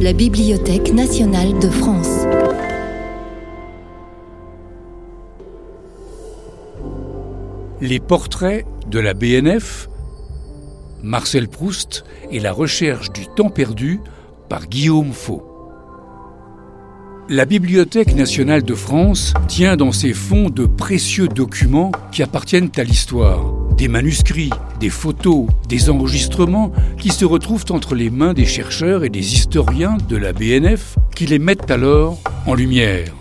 La 0.00 0.12
Bibliothèque 0.12 0.92
nationale 0.92 1.58
de 1.58 1.68
France. 1.68 2.26
Les 7.80 7.98
portraits 8.00 8.64
de 8.88 8.98
la 8.98 9.14
BNF, 9.14 9.88
Marcel 11.02 11.48
Proust 11.48 12.04
et 12.30 12.38
la 12.38 12.52
recherche 12.52 13.10
du 13.12 13.26
temps 13.26 13.50
perdu 13.50 14.00
par 14.48 14.66
Guillaume 14.68 15.12
Faux. 15.12 15.42
La 17.28 17.46
Bibliothèque 17.46 18.14
nationale 18.14 18.62
de 18.62 18.74
France 18.74 19.34
tient 19.48 19.76
dans 19.76 19.92
ses 19.92 20.12
fonds 20.12 20.50
de 20.50 20.66
précieux 20.66 21.26
documents 21.26 21.90
qui 22.12 22.22
appartiennent 22.22 22.70
à 22.76 22.84
l'histoire. 22.84 23.63
Des 23.76 23.88
manuscrits, 23.88 24.50
des 24.78 24.90
photos, 24.90 25.46
des 25.68 25.90
enregistrements 25.90 26.72
qui 26.98 27.10
se 27.10 27.24
retrouvent 27.24 27.64
entre 27.70 27.94
les 27.94 28.08
mains 28.08 28.32
des 28.32 28.46
chercheurs 28.46 29.04
et 29.04 29.08
des 29.08 29.34
historiens 29.34 29.96
de 30.08 30.16
la 30.16 30.32
BNF 30.32 30.96
qui 31.14 31.26
les 31.26 31.38
mettent 31.38 31.70
alors 31.70 32.18
en 32.46 32.54
lumière. 32.54 33.12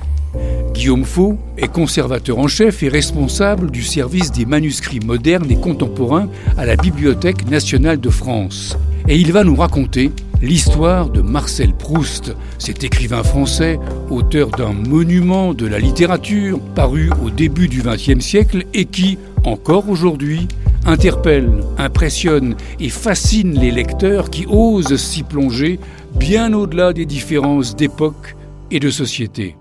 Guillaume 0.73 1.05
Faux 1.05 1.37
est 1.57 1.71
conservateur 1.71 2.39
en 2.39 2.47
chef 2.47 2.83
et 2.83 2.89
responsable 2.89 3.71
du 3.71 3.83
service 3.83 4.31
des 4.31 4.45
manuscrits 4.45 4.99
modernes 4.99 5.49
et 5.51 5.55
contemporains 5.55 6.29
à 6.57 6.65
la 6.65 6.75
Bibliothèque 6.75 7.49
nationale 7.49 7.99
de 7.99 8.09
France. 8.09 8.77
Et 9.07 9.17
il 9.17 9.31
va 9.31 9.43
nous 9.43 9.55
raconter 9.55 10.11
l'histoire 10.41 11.09
de 11.09 11.21
Marcel 11.21 11.73
Proust, 11.73 12.35
cet 12.57 12.83
écrivain 12.83 13.23
français, 13.23 13.79
auteur 14.09 14.49
d'un 14.49 14.73
monument 14.73 15.53
de 15.53 15.65
la 15.67 15.79
littérature 15.79 16.59
paru 16.75 17.09
au 17.23 17.29
début 17.29 17.67
du 17.67 17.81
XXe 17.81 18.23
siècle 18.23 18.65
et 18.73 18.85
qui, 18.85 19.17
encore 19.45 19.89
aujourd'hui, 19.89 20.47
interpelle, 20.85 21.49
impressionne 21.77 22.55
et 22.79 22.89
fascine 22.89 23.59
les 23.59 23.71
lecteurs 23.71 24.29
qui 24.29 24.45
osent 24.47 24.95
s'y 24.95 25.23
plonger 25.23 25.79
bien 26.15 26.53
au-delà 26.53 26.93
des 26.93 27.05
différences 27.05 27.75
d'époque 27.75 28.35
et 28.71 28.79
de 28.79 28.89
société. 28.89 29.55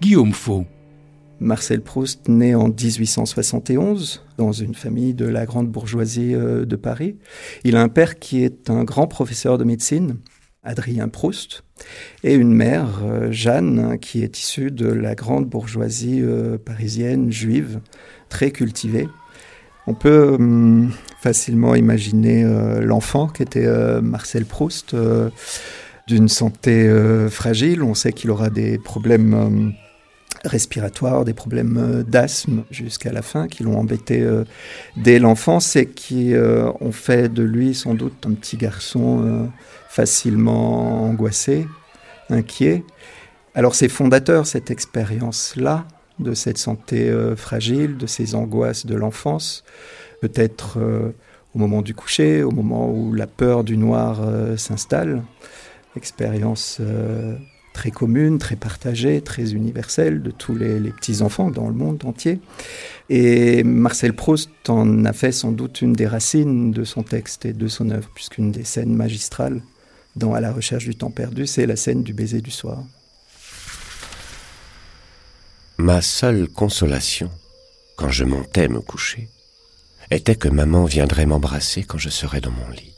Guillaume 0.00 0.32
Faux. 0.32 0.64
Marcel 1.40 1.80
Proust 1.80 2.28
naît 2.28 2.54
en 2.54 2.68
1871 2.68 4.26
dans 4.36 4.52
une 4.52 4.74
famille 4.74 5.14
de 5.14 5.26
la 5.26 5.46
grande 5.46 5.68
bourgeoisie 5.68 6.34
euh, 6.34 6.66
de 6.66 6.76
Paris. 6.76 7.16
Il 7.64 7.76
a 7.76 7.82
un 7.82 7.88
père 7.88 8.18
qui 8.18 8.44
est 8.44 8.68
un 8.68 8.84
grand 8.84 9.06
professeur 9.06 9.56
de 9.56 9.64
médecine, 9.64 10.18
Adrien 10.62 11.08
Proust, 11.08 11.64
et 12.24 12.34
une 12.34 12.52
mère, 12.52 13.00
euh, 13.02 13.32
Jeanne, 13.32 13.98
qui 14.00 14.22
est 14.22 14.38
issue 14.38 14.70
de 14.70 14.86
la 14.86 15.14
grande 15.14 15.46
bourgeoisie 15.46 16.20
euh, 16.22 16.58
parisienne 16.58 17.30
juive, 17.30 17.80
très 18.28 18.50
cultivée. 18.50 19.08
On 19.86 19.94
peut 19.94 20.34
hum, 20.34 20.92
facilement 21.20 21.74
imaginer 21.74 22.44
l'enfant 22.80 23.28
qui 23.28 23.42
était 23.42 23.66
Marcel 24.00 24.44
Proust, 24.44 24.94
d'une 26.06 26.28
santé 26.28 26.88
fragile. 27.28 27.82
On 27.82 27.94
sait 27.94 28.12
qu'il 28.12 28.30
aura 28.30 28.50
des 28.50 28.78
problèmes 28.78 29.34
hum, 29.34 29.72
respiratoires, 30.44 31.24
des 31.24 31.34
problèmes 31.34 31.76
euh, 31.78 32.02
d'asthme 32.02 32.64
jusqu'à 32.70 33.12
la 33.12 33.22
fin 33.22 33.48
qui 33.48 33.62
l'ont 33.62 33.78
embêté 33.78 34.22
euh, 34.22 34.44
dès 34.96 35.18
l'enfance 35.18 35.76
et 35.76 35.86
qui 35.86 36.34
euh, 36.34 36.70
ont 36.80 36.92
fait 36.92 37.32
de 37.32 37.42
lui 37.42 37.74
sans 37.74 37.94
doute 37.94 38.26
un 38.26 38.32
petit 38.32 38.56
garçon 38.56 39.50
facilement 39.88 41.04
angoissé, 41.04 41.66
inquiet. 42.28 42.84
Alors 43.54 43.74
c'est 43.74 43.88
fondateur 43.88 44.46
cette 44.46 44.70
expérience-là 44.70 45.86
de 46.18 46.34
cette 46.34 46.58
santé 46.58 47.12
fragile, 47.36 47.96
de 47.96 48.06
ces 48.06 48.34
angoisses 48.34 48.86
de 48.86 48.94
l'enfance, 48.94 49.64
peut-être 50.20 50.78
au 51.54 51.58
moment 51.58 51.82
du 51.82 51.94
coucher, 51.94 52.42
au 52.42 52.50
moment 52.50 52.90
où 52.90 53.14
la 53.14 53.26
peur 53.26 53.64
du 53.64 53.76
noir 53.76 54.20
s'installe, 54.56 55.22
expérience 55.96 56.80
très 57.80 57.90
commune, 57.90 58.38
très 58.38 58.56
partagée, 58.56 59.22
très 59.22 59.54
universelle 59.54 60.22
de 60.22 60.30
tous 60.30 60.54
les, 60.54 60.78
petits-enfants 60.90 61.50
dans 61.50 61.66
le 61.66 61.72
monde 61.72 62.04
entier. 62.04 62.38
Et 63.08 63.64
Marcel 63.64 64.12
Proust 64.12 64.50
en 64.68 65.06
a 65.06 65.14
fait 65.14 65.32
sans 65.32 65.50
doute 65.50 65.80
une 65.80 65.94
des 65.94 66.06
racines 66.06 66.72
de 66.72 66.84
son 66.84 67.02
texte 67.02 67.46
et 67.46 67.54
de 67.54 67.68
son 67.68 67.88
œuvre, 67.88 68.10
puisqu'une 68.14 68.52
des 68.52 68.64
scènes 68.64 68.94
magistrales 68.94 69.62
dans 70.14 70.34
À 70.34 70.42
la 70.42 70.52
recherche 70.52 70.84
du 70.84 70.94
temps 70.94 71.10
perdu, 71.10 71.46
c'est 71.46 71.64
la 71.64 71.76
scène 71.76 72.02
du 72.02 72.12
baiser 72.12 72.42
du 72.42 72.50
soir. 72.50 72.84
Ma 75.78 76.02
seule 76.02 76.48
consolation, 76.48 77.30
quand 77.96 78.10
je 78.10 78.24
montais 78.24 78.68
me 78.68 78.80
coucher, 78.80 79.30
était 80.10 80.36
que 80.36 80.48
maman 80.48 80.84
viendrait 80.84 81.24
m'embrasser 81.24 81.84
quand 81.84 81.96
je 81.96 82.10
serais 82.10 82.42
dans 82.42 82.50
mon 82.50 82.68
lit. 82.68 82.92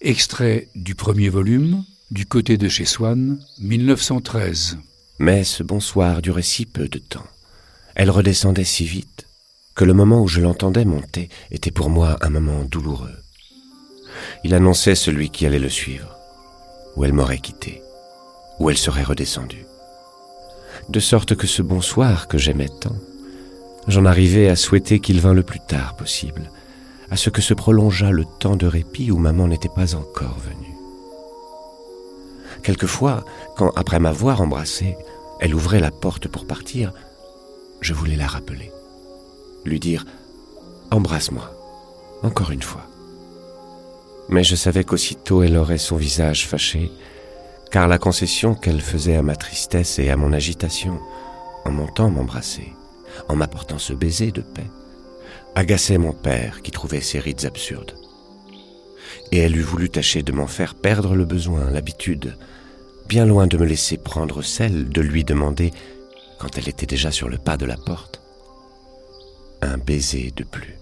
Extrait 0.00 0.66
du 0.74 0.96
premier 0.96 1.28
volume, 1.28 1.84
du 2.10 2.24
côté 2.24 2.56
de 2.56 2.68
chez 2.68 2.84
Swann, 2.84 3.38
1913. 3.58 4.78
Mais 5.18 5.42
ce 5.42 5.62
bonsoir 5.62 6.22
durait 6.22 6.42
si 6.42 6.64
peu 6.64 6.88
de 6.88 6.98
temps. 6.98 7.26
Elle 7.94 8.10
redescendait 8.10 8.64
si 8.64 8.84
vite 8.84 9.26
que 9.74 9.84
le 9.84 9.92
moment 9.92 10.22
où 10.22 10.28
je 10.28 10.40
l'entendais 10.40 10.84
monter 10.84 11.28
était 11.50 11.72
pour 11.72 11.90
moi 11.90 12.16
un 12.20 12.30
moment 12.30 12.64
douloureux. 12.64 13.16
Il 14.44 14.54
annonçait 14.54 14.94
celui 14.94 15.30
qui 15.30 15.46
allait 15.46 15.58
le 15.58 15.68
suivre, 15.68 16.16
où 16.94 17.04
elle 17.04 17.12
m'aurait 17.12 17.38
quitté, 17.38 17.82
où 18.60 18.70
elle 18.70 18.78
serait 18.78 19.02
redescendue. 19.02 19.66
De 20.88 21.00
sorte 21.00 21.34
que 21.34 21.46
ce 21.46 21.62
bonsoir 21.62 22.28
que 22.28 22.38
j'aimais 22.38 22.70
tant, 22.80 22.96
j'en 23.88 24.04
arrivais 24.04 24.48
à 24.48 24.56
souhaiter 24.56 25.00
qu'il 25.00 25.20
vînt 25.20 25.34
le 25.34 25.42
plus 25.42 25.60
tard 25.60 25.96
possible, 25.96 26.52
à 27.10 27.16
ce 27.16 27.30
que 27.30 27.42
se 27.42 27.54
prolongeât 27.54 28.10
le 28.10 28.24
temps 28.38 28.56
de 28.56 28.66
répit 28.66 29.10
où 29.10 29.18
maman 29.18 29.48
n'était 29.48 29.68
pas 29.68 29.94
encore 29.94 30.38
venue. 30.38 30.75
Quelquefois, 32.66 33.24
quand, 33.56 33.70
après 33.76 34.00
m'avoir 34.00 34.40
embrassé, 34.40 34.96
elle 35.38 35.54
ouvrait 35.54 35.78
la 35.78 35.92
porte 35.92 36.26
pour 36.26 36.48
partir, 36.48 36.92
je 37.80 37.94
voulais 37.94 38.16
la 38.16 38.26
rappeler, 38.26 38.72
lui 39.64 39.78
dire⁇ 39.78 40.04
Embrasse-moi, 40.90 41.48
encore 42.24 42.50
une 42.50 42.64
fois⁇ 42.64 42.80
Mais 44.30 44.42
je 44.42 44.56
savais 44.56 44.82
qu'aussitôt 44.82 45.44
elle 45.44 45.56
aurait 45.56 45.78
son 45.78 45.94
visage 45.94 46.48
fâché, 46.48 46.90
car 47.70 47.86
la 47.86 47.98
concession 47.98 48.56
qu'elle 48.56 48.80
faisait 48.80 49.14
à 49.14 49.22
ma 49.22 49.36
tristesse 49.36 50.00
et 50.00 50.10
à 50.10 50.16
mon 50.16 50.32
agitation, 50.32 50.98
en 51.64 51.70
montant 51.70 52.10
m'embrasser, 52.10 52.72
en 53.28 53.36
m'apportant 53.36 53.78
ce 53.78 53.92
baiser 53.92 54.32
de 54.32 54.40
paix, 54.40 54.66
agaçait 55.54 55.98
mon 55.98 56.12
père 56.12 56.62
qui 56.62 56.72
trouvait 56.72 57.00
ces 57.00 57.20
rites 57.20 57.44
absurdes. 57.44 57.94
Et 59.36 59.40
elle 59.40 59.58
eût 59.58 59.60
voulu 59.60 59.90
tâcher 59.90 60.22
de 60.22 60.32
m'en 60.32 60.46
faire 60.46 60.74
perdre 60.74 61.14
le 61.14 61.26
besoin, 61.26 61.70
l'habitude, 61.70 62.38
bien 63.06 63.26
loin 63.26 63.46
de 63.46 63.58
me 63.58 63.66
laisser 63.66 63.98
prendre 63.98 64.40
celle 64.40 64.88
de 64.88 65.02
lui 65.02 65.24
demander, 65.24 65.72
quand 66.38 66.56
elle 66.56 66.70
était 66.70 66.86
déjà 66.86 67.10
sur 67.10 67.28
le 67.28 67.36
pas 67.36 67.58
de 67.58 67.66
la 67.66 67.76
porte, 67.76 68.22
un 69.60 69.76
baiser 69.76 70.32
de 70.34 70.42
plus. 70.42 70.76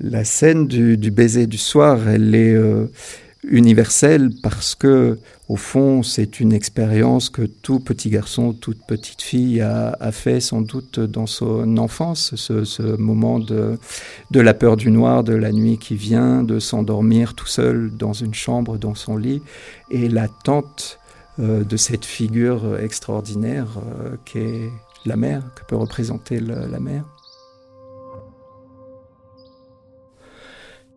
La 0.00 0.24
scène 0.24 0.66
du, 0.66 0.96
baiser 1.10 1.46
du 1.46 1.58
soir, 1.58 2.08
elle 2.08 2.34
est 2.34 2.54
euh, 2.54 2.90
universelle 3.50 4.30
parce 4.42 4.74
que, 4.74 5.18
au 5.48 5.56
fond, 5.56 6.02
c'est 6.02 6.40
une 6.40 6.52
expérience 6.52 7.30
que 7.30 7.42
tout 7.42 7.80
petit 7.80 8.10
garçon, 8.10 8.52
toute 8.52 8.78
petite 8.86 9.22
fille 9.22 9.60
a, 9.60 9.96
fait 10.12 10.40
sans 10.40 10.60
doute 10.60 11.00
dans 11.00 11.26
son 11.26 11.76
enfance, 11.78 12.34
ce, 12.36 12.96
moment 12.96 13.38
de, 13.38 13.78
de, 14.30 14.40
la 14.40 14.54
peur 14.54 14.76
du 14.76 14.90
noir, 14.90 15.24
de 15.24 15.34
la 15.34 15.52
nuit 15.52 15.78
qui 15.78 15.94
vient, 15.94 16.42
de 16.42 16.58
s'endormir 16.58 17.34
tout 17.34 17.46
seul 17.46 17.90
dans 17.96 18.12
une 18.12 18.34
chambre, 18.34 18.78
dans 18.78 18.94
son 18.94 19.16
lit, 19.16 19.42
et 19.90 20.08
l'attente 20.08 20.98
euh, 21.40 21.64
de 21.64 21.76
cette 21.76 22.04
figure 22.04 22.78
extraordinaire 22.78 23.68
euh, 23.78 24.16
qu'est 24.24 24.70
la 25.06 25.16
mère, 25.16 25.42
que 25.54 25.64
peut 25.64 25.76
représenter 25.76 26.40
la 26.40 26.80
mère. 26.80 27.04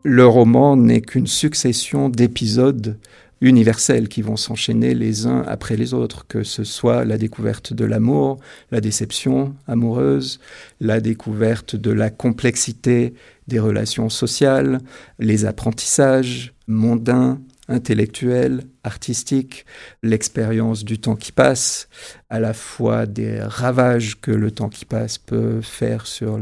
Le 0.03 0.25
roman 0.25 0.75
n'est 0.75 1.01
qu'une 1.01 1.27
succession 1.27 2.09
d'épisodes 2.09 2.97
universels 3.39 4.07
qui 4.07 4.21
vont 4.21 4.35
s'enchaîner 4.35 4.95
les 4.95 5.27
uns 5.27 5.43
après 5.47 5.75
les 5.75 5.93
autres, 5.93 6.25
que 6.27 6.43
ce 6.43 6.63
soit 6.63 7.05
la 7.05 7.17
découverte 7.17 7.73
de 7.73 7.85
l'amour, 7.85 8.39
la 8.71 8.81
déception 8.81 9.55
amoureuse, 9.67 10.39
la 10.79 11.01
découverte 11.01 11.75
de 11.75 11.91
la 11.91 12.09
complexité 12.09 13.13
des 13.47 13.59
relations 13.59 14.09
sociales, 14.09 14.79
les 15.19 15.45
apprentissages 15.45 16.53
mondains, 16.67 17.39
intellectuelle, 17.71 18.63
artistique, 18.83 19.65
l'expérience 20.03 20.83
du 20.83 20.99
temps 20.99 21.15
qui 21.15 21.31
passe, 21.31 21.87
à 22.29 22.39
la 22.39 22.53
fois 22.53 23.05
des 23.05 23.39
ravages 23.41 24.19
que 24.19 24.31
le 24.31 24.51
temps 24.51 24.69
qui 24.69 24.85
passe 24.85 25.17
peut 25.17 25.61
faire 25.61 26.05
sur 26.05 26.39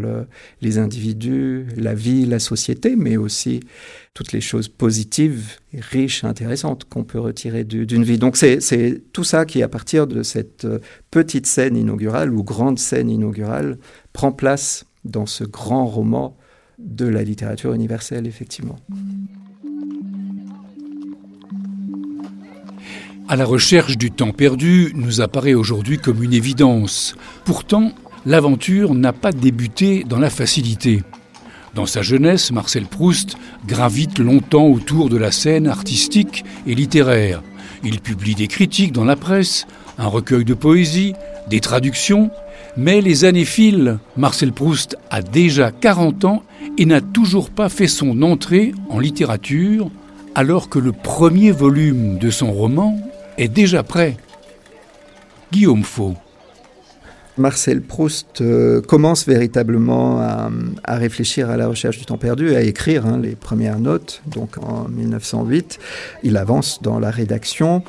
les 0.61 0.77
individus, 0.77 1.67
la 1.75 1.93
vie, 1.93 2.25
la 2.25 2.39
société, 2.39 2.95
mais 2.95 3.17
aussi 3.17 3.61
toutes 4.13 4.31
les 4.31 4.41
choses 4.41 4.67
positives, 4.67 5.57
riches, 5.73 6.23
intéressantes 6.23 6.85
qu'on 6.85 7.03
peut 7.03 7.19
retirer 7.19 7.63
d'une 7.63 8.03
vie. 8.03 8.17
Donc 8.17 8.35
c'est 8.35 9.01
tout 9.13 9.23
ça 9.23 9.45
qui, 9.45 9.63
à 9.63 9.69
partir 9.69 10.07
de 10.07 10.23
cette 10.23 10.67
petite 11.11 11.45
scène 11.45 11.77
inaugurale 11.77 12.33
ou 12.33 12.43
grande 12.43 12.79
scène 12.79 13.09
inaugurale, 13.09 13.77
prend 14.11 14.31
place 14.31 14.85
dans 15.05 15.25
ce 15.25 15.43
grand 15.43 15.85
roman 15.85 16.35
de 16.77 17.05
la 17.05 17.23
littérature 17.23 17.73
universelle, 17.73 18.25
effectivement. 18.25 18.77
À 23.31 23.35
la 23.35 23.45
recherche 23.45 23.95
du 23.95 24.09
temps 24.09 24.31
perdu 24.31 24.91
nous 24.95 25.21
apparaît 25.21 25.53
aujourd'hui 25.53 25.99
comme 25.99 26.23
une 26.23 26.33
évidence. 26.33 27.15
Pourtant, 27.45 27.91
l'aventure 28.25 28.95
n'a 28.95 29.13
pas 29.13 29.31
débuté 29.31 30.03
dans 30.03 30.17
la 30.17 30.31
facilité. 30.31 31.03
Dans 31.75 31.85
sa 31.85 32.01
jeunesse, 32.01 32.51
Marcel 32.51 32.85
Proust 32.85 33.37
gravite 33.67 34.17
longtemps 34.17 34.65
autour 34.65 35.09
de 35.09 35.17
la 35.17 35.31
scène 35.31 35.67
artistique 35.67 36.43
et 36.65 36.73
littéraire. 36.73 37.43
Il 37.83 37.99
publie 37.99 38.33
des 38.33 38.47
critiques 38.47 38.93
dans 38.93 39.05
la 39.05 39.15
presse, 39.15 39.67
un 39.99 40.07
recueil 40.07 40.43
de 40.43 40.55
poésie, 40.55 41.13
des 41.51 41.59
traductions, 41.59 42.31
mais 42.77 42.99
les 42.99 43.25
années 43.25 43.45
filent. 43.45 43.99
Marcel 44.17 44.53
Proust 44.53 44.97
a 45.11 45.21
déjà 45.21 45.69
40 45.69 46.25
ans 46.25 46.41
et 46.79 46.85
n'a 46.87 46.99
toujours 46.99 47.51
pas 47.51 47.69
fait 47.69 47.87
son 47.87 48.23
entrée 48.23 48.73
en 48.89 48.97
littérature, 48.97 49.91
alors 50.33 50.67
que 50.67 50.79
le 50.79 50.93
premier 50.93 51.51
volume 51.51 52.17
de 52.17 52.31
son 52.31 52.51
roman 52.51 52.99
est 53.39 53.47
déjà 53.47 53.83
prêt. 53.83 54.17
Guillaume 55.51 55.83
Faux. 55.83 56.15
Marcel 57.37 57.81
Proust 57.81 58.41
euh, 58.41 58.81
commence 58.81 59.25
véritablement 59.25 60.19
à, 60.19 60.95
réfléchir 60.95 61.49
à 61.49 61.55
la 61.55 61.69
recherche 61.69 61.97
du 61.97 62.05
temps 62.05 62.17
perdu, 62.17 62.53
à 62.53 62.61
écrire 62.61 63.05
hein, 63.05 63.17
les 63.17 63.35
premières 63.35 63.79
notes. 63.79 64.21
Donc 64.27 64.57
en 64.57 64.89
1908, 64.89 65.79
il 66.23 66.35
avance 66.35 66.81
dans 66.81 66.99
la 66.99 67.09
rédaction 67.09 67.81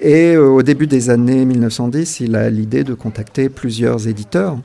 et 0.00 0.34
euh, 0.34 0.48
au 0.48 0.62
début 0.62 0.86
des 0.86 1.10
années 1.10 1.44
1910, 1.44 2.20
il 2.20 2.36
a 2.36 2.50
l'idée 2.50 2.84
de 2.84 2.94
contacter 2.94 3.48
plusieurs 3.48 4.08
éditeurs 4.08 4.58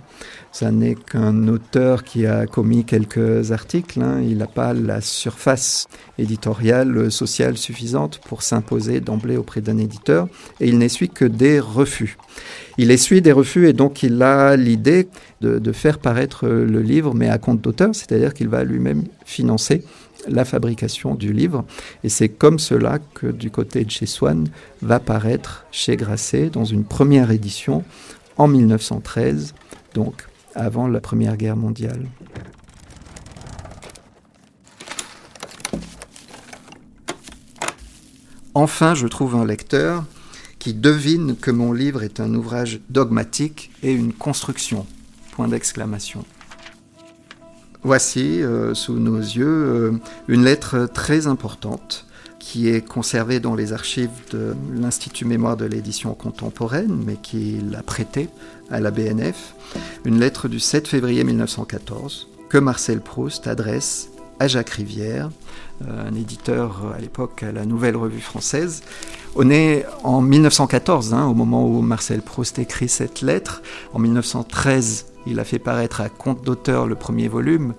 ça 0.52 0.70
n'est 0.70 0.96
qu'un 0.96 1.48
auteur 1.48 2.04
qui 2.04 2.26
a 2.26 2.46
commis 2.46 2.84
quelques 2.84 3.52
articles. 3.54 4.02
Hein. 4.02 4.22
Il 4.22 4.38
n'a 4.38 4.48
pas 4.48 4.74
la 4.74 5.00
surface 5.00 5.88
éditoriale 6.18 7.10
sociale 7.10 7.58
suffisante 7.58 8.20
pour 8.28 8.44
s'imposer 8.44 9.00
d'emblée 9.00 9.38
auprès 9.38 9.62
d'un 9.62 9.78
éditeur. 9.78 10.28
Et 10.60 10.68
il 10.68 10.78
n'essuie 10.78 11.10
que 11.10 11.24
des 11.24 11.60
refus. 11.62 12.18
Il 12.78 12.92
essuie 12.92 13.22
des 13.22 13.32
refus 13.32 13.68
et 13.68 13.74
donc 13.74 14.04
il 14.04 14.22
a 14.22 14.58
l'idée 14.58 15.08
de, 15.40 15.72
faire 15.72 16.00
paraître 16.00 16.48
le 16.48 16.82
livre, 16.82 17.16
mais 17.16 17.30
à 17.30 17.38
compte 17.38 17.62
d'auteur, 17.62 17.96
c'est-à-dire 17.96 18.34
qu'il 18.34 18.50
va 18.50 18.64
lui-même 18.64 19.06
financer 19.26 19.84
la 20.28 20.46
fabrication 20.46 21.16
du 21.16 21.34
livre. 21.34 21.66
Et 22.04 22.10
c'est 22.10 22.30
comme 22.30 22.60
cela 22.60 23.00
que 23.14 23.28
du 23.28 23.52
côté 23.52 23.84
de 23.84 23.92
chez 23.92 24.06
Swann 24.06 24.48
va 24.82 25.00
paraître 25.00 25.66
chez 25.72 25.98
Grasset 25.98 26.50
dans 26.50 26.66
une 26.66 26.84
première 26.84 27.32
édition 27.32 27.84
en 28.38 28.48
1913. 28.48 29.54
Donc 29.94 30.28
avant 30.56 30.88
la 30.88 31.00
Première 31.00 31.38
Guerre 31.38 31.56
mondiale. 31.56 32.06
Enfin, 38.54 38.96
je 38.96 39.08
trouve 39.08 39.36
un 39.36 39.46
lecteur 39.46 40.04
qui 40.60 40.74
devine 40.74 41.36
que 41.38 41.52
mon 41.52 41.72
livre 41.72 42.04
est 42.04 42.20
un 42.20 42.34
ouvrage 42.36 42.82
dogmatique 42.90 43.72
et 43.82 43.94
une 43.94 44.14
construction. 44.14 44.86
Point 45.32 45.48
d'exclamation. 45.48 46.26
Voici, 47.84 48.44
euh, 48.44 48.76
sous 48.76 48.94
nos 48.94 49.18
yeux, 49.18 49.48
euh, 49.48 49.92
une 50.28 50.44
lettre 50.44 50.88
très 50.94 51.26
importante 51.26 52.06
qui 52.38 52.70
est 52.70 52.82
conservée 52.82 53.40
dans 53.40 53.56
les 53.56 53.74
archives 53.74 54.10
de 54.32 54.56
l'Institut 54.74 55.26
Mémoire 55.26 55.58
de 55.58 55.66
l'édition 55.66 56.14
contemporaine, 56.14 57.02
mais 57.06 57.16
qui 57.16 57.60
l'a 57.72 57.82
prêtée 57.82 58.30
à 58.70 58.80
la 58.80 58.92
BNF, 58.92 59.56
une 60.06 60.20
lettre 60.20 60.48
du 60.48 60.60
7 60.60 60.88
février 60.88 61.24
1914 61.24 62.28
que 62.50 62.60
Marcel 62.60 63.02
Proust 63.02 63.48
adresse 63.48 64.10
à 64.40 64.48
Jacques 64.48 64.72
Rivière, 64.72 65.30
euh, 65.88 66.08
un 66.08 66.14
éditeur 66.14 66.94
à 66.96 67.00
l'époque 67.00 67.42
à 67.42 67.52
la 67.52 67.66
Nouvelle 67.66 67.96
Revue 67.96 68.22
Française. 68.22 68.84
On 69.36 69.50
est 69.50 69.86
en 70.04 70.22
1914, 70.22 71.14
hein, 71.14 71.26
au 71.26 71.34
moment 71.34 71.68
où 71.68 71.82
Marcel 71.82 72.22
Proust 72.22 72.60
écrit 72.60 72.90
cette 72.90 73.22
lettre. 73.22 73.64
En 73.94 74.00
1913, 74.00 75.06
il 75.26 75.40
a 75.40 75.44
fait 75.44 75.60
paraître 75.60 76.02
à 76.02 76.10
compte 76.10 76.44
d'auteur 76.44 76.88
le 76.88 76.96
premier 76.96 77.28
volume. 77.28 77.74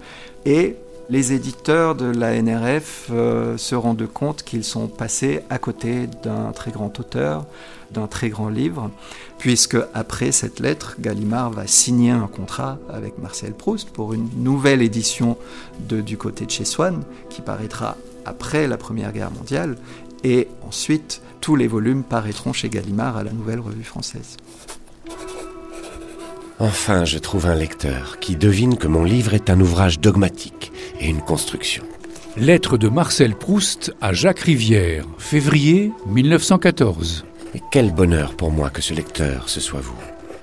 Et 0.45 0.77
les 1.11 1.33
éditeurs 1.33 1.95
de 1.95 2.07
la 2.07 2.41
NRF 2.41 3.09
euh, 3.11 3.57
se 3.59 3.75
rendent 3.75 4.07
compte 4.07 4.43
qu'ils 4.43 4.65
sont 4.65 4.87
passés 4.87 5.41
à 5.51 5.59
côté 5.59 6.07
d'un 6.23 6.53
très 6.53 6.71
grand 6.71 6.99
auteur, 7.01 7.45
d'un 7.91 8.07
très 8.07 8.31
grand 8.31 8.49
livre, 8.49 8.91
puisque 9.39 9.77
après 9.93 10.33
cette 10.33 10.61
lettre, 10.61 10.97
Gallimard 11.01 11.51
va 11.51 11.67
signer 11.67 12.13
un 12.13 12.29
contrat 12.29 12.79
avec 12.89 13.19
Marcel 13.19 13.53
Proust 13.53 13.91
pour 13.91 14.15
une 14.15 14.31
nouvelle 14.37 14.81
édition 14.81 15.37
de 15.81 16.01
Du 16.01 16.17
côté 16.17 16.47
de 16.47 16.51
chez 16.51 16.65
Swann, 16.65 17.03
qui 17.29 17.43
paraîtra 17.43 17.97
après 18.25 18.67
la 18.67 18.79
Première 18.79 19.13
Guerre 19.13 19.33
mondiale, 19.33 19.77
et 20.25 20.49
ensuite 20.67 21.21
tous 21.41 21.57
les 21.57 21.67
volumes 21.67 22.05
paraîtront 22.05 22.53
chez 22.53 22.69
Gallimard 22.69 23.17
à 23.17 23.25
la 23.25 23.33
Nouvelle 23.33 23.61
Revue 23.61 23.85
Française. 23.85 24.37
Enfin, 26.63 27.05
je 27.05 27.19
trouve 27.19 27.47
un 27.47 27.57
lecteur 27.57 28.21
qui 28.21 28.37
devine 28.37 28.77
que 28.77 28.87
mon 28.87 29.03
livre 29.03 29.35
est 29.35 29.51
un 29.51 29.61
ouvrage 29.61 29.99
dogmatique 29.99 30.71
et 31.01 31.09
une 31.09 31.21
construction. 31.21 31.83
Lettre 32.37 32.79
de 32.79 32.89
Marcel 32.89 33.35
Proust 33.35 33.93
à 34.01 34.13
Jacques 34.13 34.39
Rivière, 34.39 35.05
février 35.19 35.91
1914. 36.07 37.25
Et 37.57 37.61
quel 37.73 37.93
bonheur 37.93 38.37
pour 38.37 38.53
moi 38.53 38.71
que 38.71 38.81
ce 38.81 38.95
lecteur, 38.95 39.49
ce 39.49 39.59
soit 39.59 39.81
vous. 39.81 39.99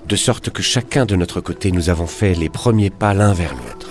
De 0.10 0.18
sorte 0.18 0.50
que 0.50 0.62
chacun 0.62 1.06
de 1.06 1.16
notre 1.16 1.40
côté, 1.40 1.72
nous 1.72 1.90
avons 1.90 2.08
fait 2.08 2.34
les 2.34 2.50
premiers 2.50 2.90
pas 2.90 3.14
l'un 3.14 3.32
vers 3.32 3.56
l'autre. 3.56 3.90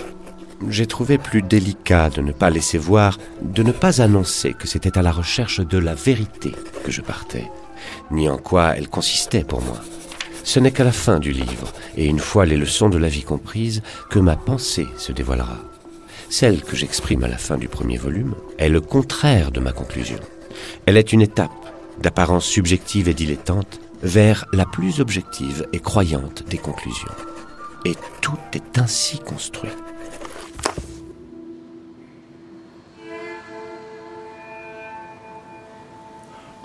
J'ai 0.68 0.86
trouvé 0.86 1.16
plus 1.16 1.40
délicat 1.40 2.10
de 2.10 2.20
ne 2.20 2.32
pas 2.32 2.50
laisser 2.50 2.76
voir, 2.76 3.16
de 3.40 3.62
ne 3.62 3.72
pas 3.72 4.02
annoncer 4.02 4.52
que 4.52 4.68
c'était 4.68 4.98
à 4.98 5.02
la 5.02 5.12
recherche 5.12 5.60
de 5.60 5.78
la 5.78 5.94
vérité 5.94 6.52
que 6.84 6.92
je 6.92 7.00
partais, 7.00 7.50
ni 8.10 8.28
en 8.28 8.36
quoi 8.36 8.76
elle 8.76 8.88
consistait 8.88 9.44
pour 9.44 9.62
moi. 9.62 9.80
Ce 10.48 10.58
n'est 10.58 10.70
qu'à 10.70 10.82
la 10.82 10.92
fin 10.92 11.18
du 11.18 11.30
livre, 11.30 11.74
et 11.94 12.06
une 12.06 12.20
fois 12.20 12.46
les 12.46 12.56
leçons 12.56 12.88
de 12.88 12.96
la 12.96 13.10
vie 13.10 13.22
comprises, 13.22 13.82
que 14.08 14.18
ma 14.18 14.34
pensée 14.34 14.86
se 14.96 15.12
dévoilera. 15.12 15.58
Celle 16.30 16.62
que 16.62 16.74
j'exprime 16.74 17.22
à 17.22 17.28
la 17.28 17.36
fin 17.36 17.58
du 17.58 17.68
premier 17.68 17.98
volume 17.98 18.34
est 18.56 18.70
le 18.70 18.80
contraire 18.80 19.50
de 19.50 19.60
ma 19.60 19.72
conclusion. 19.72 20.18
Elle 20.86 20.96
est 20.96 21.12
une 21.12 21.20
étape 21.20 21.50
d'apparence 22.00 22.46
subjective 22.46 23.10
et 23.10 23.14
dilettante, 23.14 23.78
vers 24.02 24.46
la 24.54 24.64
plus 24.64 25.00
objective 25.00 25.66
et 25.74 25.80
croyante 25.80 26.44
des 26.48 26.56
conclusions. 26.56 27.12
Et 27.84 27.96
tout 28.22 28.38
est 28.54 28.78
ainsi 28.78 29.18
construit. 29.18 29.68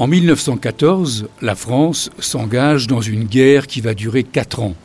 En 0.03 0.07
1914, 0.07 1.29
la 1.41 1.55
France 1.55 2.09
s'engage 2.19 2.87
dans 2.87 2.99
une 2.99 3.23
guerre 3.23 3.67
qui 3.67 3.79
va 3.79 3.93
durer 3.93 4.23
quatre 4.23 4.59
ans. 4.59 4.75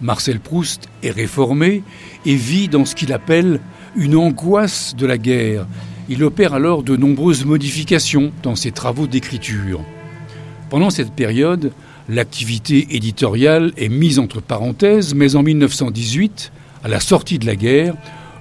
Marcel 0.00 0.40
Proust 0.40 0.88
est 1.04 1.12
réformé 1.12 1.84
et 2.24 2.34
vit 2.34 2.66
dans 2.66 2.84
ce 2.84 2.96
qu'il 2.96 3.12
appelle 3.12 3.60
une 3.94 4.16
angoisse 4.16 4.96
de 4.98 5.06
la 5.06 5.18
guerre 5.18 5.68
il 6.08 6.24
opère 6.24 6.52
alors 6.52 6.82
de 6.82 6.96
nombreuses 6.96 7.44
modifications 7.44 8.32
dans 8.42 8.56
ses 8.56 8.72
travaux 8.72 9.06
d'écriture. 9.06 9.84
Pendant 10.68 10.90
cette 10.90 11.12
période, 11.12 11.70
l'activité 12.08 12.88
éditoriale 12.90 13.72
est 13.76 13.88
mise 13.88 14.18
entre 14.18 14.40
parenthèses, 14.40 15.14
mais 15.14 15.36
en 15.36 15.44
1918, 15.44 16.50
à 16.82 16.88
la 16.88 16.98
sortie 16.98 17.38
de 17.38 17.46
la 17.46 17.54
guerre, 17.54 17.94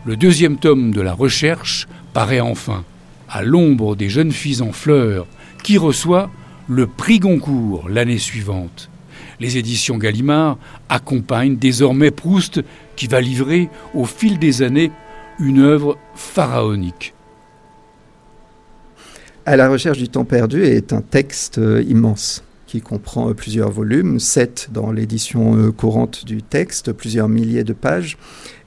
le 0.06 0.16
deuxième 0.16 0.58
tome 0.58 0.90
de 0.90 1.02
la 1.02 1.14
recherche 1.14 1.88
paraît 2.14 2.40
enfin, 2.40 2.84
à 3.30 3.44
l'ombre 3.44 3.96
des 3.96 4.10
jeunes 4.10 4.32
filles 4.32 4.64
en 4.64 4.72
fleurs, 4.72 5.28
qui 5.66 5.80
reçoit 5.80 6.30
le 6.70 6.86
prix 6.86 7.18
Goncourt 7.18 7.90
l'année 7.90 8.20
suivante. 8.20 8.92
Les 9.40 9.58
éditions 9.58 9.98
Gallimard 9.98 10.60
accompagnent 10.90 11.58
désormais 11.58 12.12
Proust 12.12 12.62
qui 12.96 13.08
va 13.08 13.20
livrer 13.20 13.70
au 13.96 14.06
fil 14.06 14.38
des 14.38 14.62
années 14.62 14.92
une 15.40 15.62
œuvre 15.62 15.98
pharaonique. 16.14 17.16
À 19.48 19.56
la 19.56 19.68
recherche 19.68 19.98
du 19.98 20.08
temps 20.08 20.24
perdu 20.24 20.64
est 20.64 20.94
un 20.94 21.02
texte 21.02 21.60
immense 21.88 22.44
qui 22.68 22.82
comprend 22.82 23.30
euh, 23.30 23.34
plusieurs 23.34 23.72
volumes, 23.72 24.20
sept 24.20 24.70
dans 24.72 24.92
l'édition 24.92 25.58
euh, 25.58 25.72
courante 25.72 26.26
du 26.26 26.42
texte, 26.42 26.92
plusieurs 26.92 27.30
milliers 27.30 27.64
de 27.64 27.74
pages. 27.74 28.18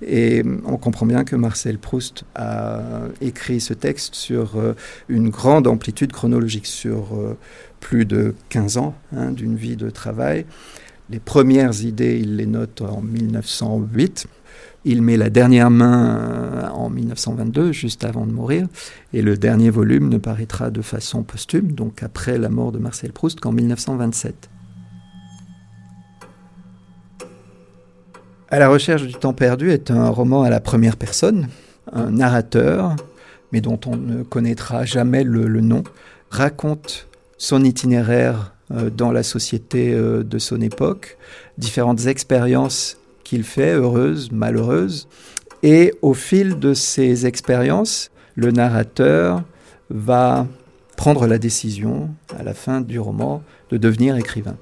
Et 0.03 0.43
on 0.65 0.77
comprend 0.77 1.07
bien 1.07 1.25
que 1.25 1.37
Marcel 1.37 1.79
Proust 1.79 2.25
a 2.35 2.81
écrit 3.21 3.61
ce 3.61 3.75
texte 3.75 4.15
sur 4.15 4.57
une 5.09 5.29
grande 5.29 5.67
amplitude 5.67 6.13
chronologique, 6.13 6.67
sur 6.67 7.19
plus 7.81 8.05
de 8.05 8.37
15 8.51 8.77
ans 8.77 8.95
hein, 9.17 9.33
d'une 9.33 9.57
vie 9.57 9.75
de 9.75 9.91
travail. 9.91 10.47
Les 11.11 11.19
premières 11.19 11.83
idées, 11.85 12.19
il 12.21 12.37
les 12.37 12.47
note 12.47 12.83
en 12.83 13.01
1908. 13.01 14.29
Il 14.91 15.03
met 15.03 15.19
la 15.19 15.29
dernière 15.29 15.69
main 15.69 16.19
euh, 16.19 16.69
en 16.69 16.89
1922, 16.89 17.73
juste 17.73 18.05
avant 18.05 18.25
de 18.25 18.33
mourir, 18.33 18.67
et 19.13 19.21
le 19.21 19.37
dernier 19.37 19.69
volume 19.69 20.09
ne 20.09 20.17
paraîtra 20.17 20.71
de 20.71 20.81
façon 20.81 21.25
posthume, 21.25 21.73
donc 21.73 22.03
après 22.03 22.39
la 22.39 22.49
mort 22.49 22.73
de 22.73 22.79
Marcel 22.79 23.13
Proust, 23.13 23.39
qu'en 23.39 23.53
1927. 23.53 24.49
À 28.49 28.59
la 28.59 28.71
recherche 28.71 29.03
du 29.03 29.13
temps 29.13 29.35
perdu 29.35 29.73
est 29.73 29.91
un 29.91 30.09
roman 30.09 30.43
à 30.43 30.49
la 30.49 30.59
première 30.59 30.97
personne, 30.97 31.49
un 31.93 32.11
narrateur, 32.11 32.97
mais 33.53 33.61
dont 33.61 33.79
on 33.85 33.95
ne 33.95 34.23
connaîtra 34.23 34.87
jamais 34.87 35.23
le, 35.23 35.61
nom, 35.61 35.85
raconte 36.31 37.09
son 37.37 37.63
itinéraire 37.63 38.55
euh, 38.71 38.89
dans 38.89 39.13
la 39.13 39.23
société 39.23 39.93
euh, 39.93 40.25
de 40.25 40.39
son 40.39 40.63
époque, 40.63 41.19
différentes 41.59 42.07
expériences 42.07 42.97
qu'il 43.29 43.45
fait, 43.45 43.75
heureuses, 43.75 44.33
malheureuses, 44.33 45.07
et 45.63 45.93
au 46.01 46.15
fil 46.15 46.59
de 46.59 46.73
ces 46.73 47.27
expériences, 47.27 48.11
le 48.37 48.53
narrateur 48.53 49.43
va 49.91 50.47
prendre 50.97 51.27
la 51.27 51.37
décision, 51.37 52.09
à 52.39 52.43
la 52.43 52.55
fin 52.55 52.81
du 52.81 52.99
roman, 52.99 53.43
de 53.69 53.77
devenir 53.77 54.17
écrivain. 54.17 54.57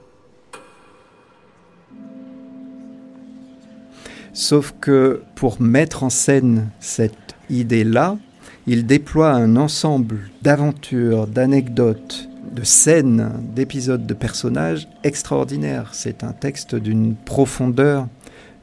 Sauf 4.33 4.75
que 4.81 5.23
pour 5.37 5.61
mettre 5.63 6.03
en 6.03 6.11
scène 6.11 6.69
cette 6.81 7.37
idée-là, 7.49 8.19
il 8.67 8.85
déploie 8.85 9.31
un 9.31 9.55
ensemble 9.55 10.29
d'aventures, 10.43 11.29
d'anecdotes, 11.29 12.29
de 12.53 12.65
scènes, 12.65 13.31
d'épisodes, 13.55 14.07
de 14.07 14.15
personnages 14.15 14.89
extraordinaires. 15.05 15.91
C'est 15.93 16.25
un 16.25 16.33
texte 16.33 16.75
d'une 16.75 17.15
profondeur, 17.15 18.09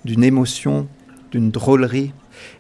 d'une 0.06 0.24
émotion, 0.24 0.88
d'une 1.32 1.52
drôlerie. 1.52 2.12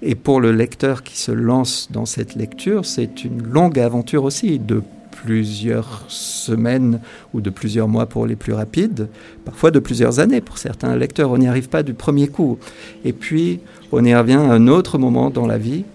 Et 0.01 0.15
pour 0.15 0.39
le 0.39 0.51
lecteur 0.51 1.03
qui 1.03 1.17
se 1.17 1.31
lance 1.31 1.89
dans 1.91 2.05
cette 2.05 2.35
lecture, 2.35 2.85
c'est 2.85 3.23
une 3.23 3.41
longue 3.41 3.79
aventure 3.79 4.23
aussi, 4.23 4.59
de 4.59 4.81
plusieurs 5.23 6.03
semaines 6.07 6.99
ou 7.33 7.41
de 7.41 7.49
plusieurs 7.49 7.87
mois 7.87 8.07
pour 8.07 8.25
les 8.25 8.35
plus 8.35 8.53
rapides, 8.53 9.07
parfois 9.45 9.71
de 9.71 9.79
plusieurs 9.79 10.19
années 10.19 10.41
pour 10.41 10.57
certains 10.57 10.95
lecteurs. 10.95 11.31
On 11.31 11.37
n'y 11.37 11.47
arrive 11.47 11.69
pas 11.69 11.83
du 11.83 11.93
premier 11.93 12.27
coup. 12.27 12.57
Et 13.05 13.13
puis, 13.13 13.59
on 13.91 14.03
y 14.03 14.13
revient 14.13 14.33
à 14.33 14.51
un 14.51 14.67
autre 14.67 14.97
moment 14.97 15.29
dans 15.29 15.47
la 15.47 15.57
vie. 15.57 15.85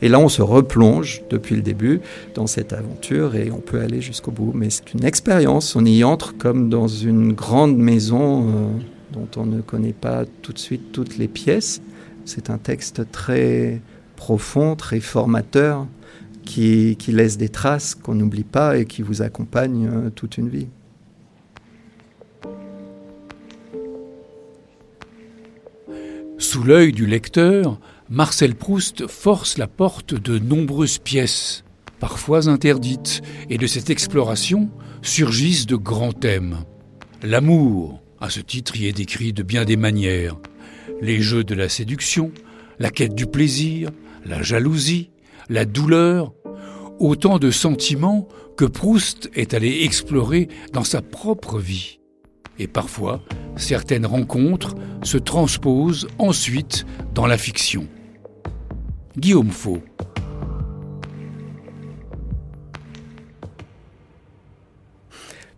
Et 0.00 0.08
là, 0.08 0.20
on 0.20 0.28
se 0.28 0.42
replonge 0.42 1.22
depuis 1.28 1.56
le 1.56 1.62
début 1.62 2.00
dans 2.34 2.46
cette 2.46 2.72
aventure 2.72 3.34
et 3.34 3.50
on 3.50 3.58
peut 3.58 3.80
aller 3.80 4.00
jusqu'au 4.00 4.30
bout. 4.30 4.52
Mais 4.54 4.70
c'est 4.70 4.94
une 4.94 5.04
expérience. 5.04 5.74
On 5.74 5.84
y 5.84 6.04
entre 6.04 6.36
comme 6.36 6.68
dans 6.68 6.86
une 6.86 7.32
grande 7.32 7.76
maison 7.76 8.46
euh, 8.46 8.68
dont 9.12 9.28
on 9.36 9.46
ne 9.46 9.60
connaît 9.60 9.92
pas 9.92 10.24
tout 10.42 10.52
de 10.52 10.58
suite 10.58 10.92
toutes 10.92 11.18
les 11.18 11.28
pièces. 11.28 11.80
C'est 12.24 12.50
un 12.50 12.58
texte 12.58 13.10
très 13.10 13.80
profond, 14.16 14.76
très 14.76 15.00
formateur 15.00 15.86
qui, 16.44 16.96
laisse 17.08 17.36
des 17.36 17.48
traces 17.48 17.94
qu'on 17.94 18.14
n'oublie 18.14 18.44
pas 18.44 18.78
et 18.78 18.86
qui 18.86 19.02
vous 19.02 19.22
accompagne 19.22 19.86
euh, 19.86 20.10
toute 20.10 20.38
une 20.38 20.48
vie. 20.48 20.68
Sous 26.38 26.62
l'œil 26.62 26.92
du 26.92 27.06
lecteur, 27.06 27.78
Marcel 28.08 28.54
Proust 28.54 29.06
force 29.06 29.58
la 29.58 29.66
porte 29.66 30.14
de 30.14 30.38
nombreuses 30.38 30.98
pièces, 30.98 31.64
parfois 32.00 32.48
interdites, 32.48 33.20
et 33.50 33.58
de 33.58 33.66
cette 33.66 33.90
exploration 33.90 34.70
surgissent 35.02 35.66
de 35.66 35.76
grands 35.76 36.12
thèmes. 36.12 36.58
L'amour, 37.22 38.00
à 38.20 38.30
ce 38.30 38.40
titre, 38.40 38.76
y 38.76 38.86
est 38.86 38.92
décrit 38.92 39.32
de 39.32 39.42
bien 39.42 39.64
des 39.64 39.76
manières. 39.76 40.36
Les 41.00 41.20
jeux 41.20 41.44
de 41.44 41.54
la 41.54 41.68
séduction, 41.68 42.32
la 42.78 42.90
quête 42.90 43.14
du 43.14 43.26
plaisir, 43.26 43.90
la 44.24 44.42
jalousie, 44.42 45.10
la 45.48 45.64
douleur, 45.64 46.32
autant 46.98 47.38
de 47.38 47.50
sentiments 47.50 48.28
que 48.56 48.64
Proust 48.64 49.30
est 49.34 49.54
allé 49.54 49.84
explorer 49.84 50.48
dans 50.72 50.84
sa 50.84 51.00
propre 51.00 51.58
vie. 51.58 52.00
Et 52.58 52.66
parfois, 52.66 53.22
certaines 53.56 54.06
rencontres 54.06 54.74
se 55.02 55.16
transposent 55.16 56.08
ensuite 56.18 56.84
dans 57.14 57.26
la 57.26 57.38
fiction. 57.38 57.86
Guillaume 59.16 59.50
Faux. 59.50 59.82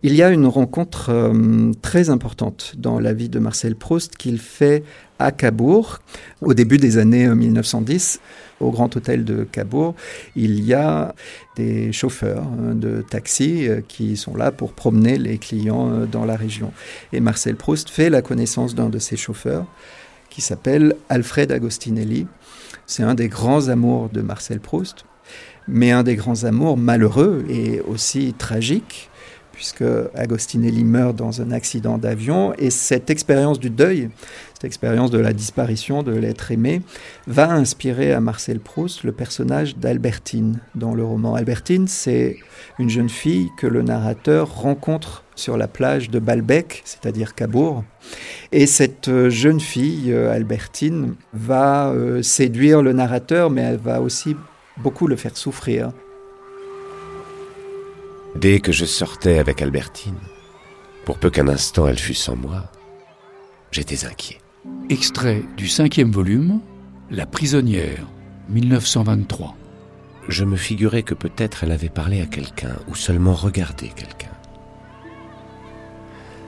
Il 0.03 0.15
y 0.15 0.23
a 0.23 0.29
une 0.29 0.47
rencontre 0.47 1.09
euh, 1.09 1.71
très 1.81 2.09
importante 2.09 2.73
dans 2.77 2.99
la 2.99 3.13
vie 3.13 3.29
de 3.29 3.39
Marcel 3.39 3.75
Proust 3.75 4.15
qu'il 4.15 4.39
fait 4.39 4.83
à 5.19 5.31
Cabourg 5.31 5.99
au 6.41 6.55
début 6.55 6.77
des 6.77 6.97
années 6.97 7.27
1910 7.27 8.19
euh, 8.19 8.65
au 8.65 8.71
Grand 8.71 8.95
Hôtel 8.95 9.23
de 9.23 9.43
Cabourg, 9.43 9.95
il 10.35 10.63
y 10.63 10.73
a 10.73 11.13
des 11.55 11.91
chauffeurs 11.91 12.43
hein, 12.43 12.73
de 12.73 13.03
taxi 13.07 13.67
euh, 13.67 13.81
qui 13.87 14.17
sont 14.17 14.35
là 14.35 14.51
pour 14.51 14.73
promener 14.73 15.17
les 15.17 15.37
clients 15.37 15.91
euh, 15.91 16.05
dans 16.05 16.25
la 16.25 16.35
région. 16.35 16.71
Et 17.13 17.19
Marcel 17.19 17.55
Proust 17.55 17.89
fait 17.89 18.09
la 18.09 18.21
connaissance 18.21 18.73
d'un 18.73 18.89
de 18.89 18.99
ces 18.99 19.17
chauffeurs 19.17 19.65
qui 20.29 20.41
s'appelle 20.41 20.95
Alfred 21.09 21.51
Agostinelli. 21.51 22.27
C'est 22.87 23.03
un 23.03 23.15
des 23.15 23.27
grands 23.27 23.67
amours 23.67 24.09
de 24.09 24.21
Marcel 24.21 24.59
Proust, 24.59 25.05
mais 25.67 25.91
un 25.91 26.03
des 26.03 26.15
grands 26.15 26.45
amours 26.45 26.77
malheureux 26.77 27.45
et 27.49 27.81
aussi 27.81 28.33
tragiques 28.37 29.10
puisque 29.61 29.83
Agostinelli 30.15 30.83
meurt 30.83 31.15
dans 31.15 31.39
un 31.39 31.51
accident 31.51 31.99
d'avion. 31.99 32.55
Et 32.57 32.71
cette 32.71 33.11
expérience 33.11 33.59
du 33.59 33.69
deuil, 33.69 34.09
cette 34.55 34.63
expérience 34.63 35.11
de 35.11 35.19
la 35.19 35.33
disparition 35.33 36.01
de 36.01 36.13
l'être 36.13 36.51
aimé, 36.51 36.81
va 37.27 37.51
inspirer 37.51 38.11
à 38.11 38.19
Marcel 38.21 38.59
Proust 38.59 39.03
le 39.03 39.11
personnage 39.11 39.77
d'Albertine 39.77 40.61
dans 40.73 40.95
le 40.95 41.03
roman. 41.03 41.35
Albertine, 41.35 41.87
c'est 41.87 42.37
une 42.79 42.89
jeune 42.89 43.07
fille 43.07 43.51
que 43.55 43.67
le 43.67 43.83
narrateur 43.83 44.51
rencontre 44.51 45.25
sur 45.35 45.57
la 45.57 45.67
plage 45.67 46.09
de 46.09 46.17
Balbec, 46.17 46.81
c'est-à-dire 46.83 47.35
Cabourg. 47.35 47.83
Et 48.51 48.65
cette 48.65 49.29
jeune 49.29 49.59
fille, 49.59 50.11
euh, 50.11 50.33
Albertine, 50.33 51.13
va 51.33 51.91
euh, 51.91 52.23
séduire 52.23 52.81
le 52.81 52.93
narrateur, 52.93 53.51
mais 53.51 53.61
elle 53.61 53.77
va 53.77 54.01
aussi 54.01 54.35
beaucoup 54.77 55.05
le 55.05 55.15
faire 55.15 55.37
souffrir. 55.37 55.91
Dès 58.35 58.61
que 58.61 58.71
je 58.71 58.85
sortais 58.85 59.39
avec 59.39 59.61
Albertine, 59.61 60.17
pour 61.05 61.17
peu 61.17 61.29
qu'un 61.29 61.49
instant 61.49 61.87
elle 61.87 61.99
fût 61.99 62.13
sans 62.13 62.37
moi, 62.37 62.71
j'étais 63.71 64.05
inquiet. 64.05 64.39
Extrait 64.89 65.43
du 65.57 65.67
cinquième 65.67 66.11
volume, 66.11 66.61
La 67.09 67.25
prisonnière, 67.25 68.07
1923. 68.47 69.57
Je 70.29 70.45
me 70.45 70.55
figurais 70.55 71.03
que 71.03 71.13
peut-être 71.13 71.65
elle 71.65 71.73
avait 71.73 71.89
parlé 71.89 72.21
à 72.21 72.25
quelqu'un 72.25 72.77
ou 72.87 72.95
seulement 72.95 73.33
regardé 73.33 73.89
quelqu'un. 73.89 74.31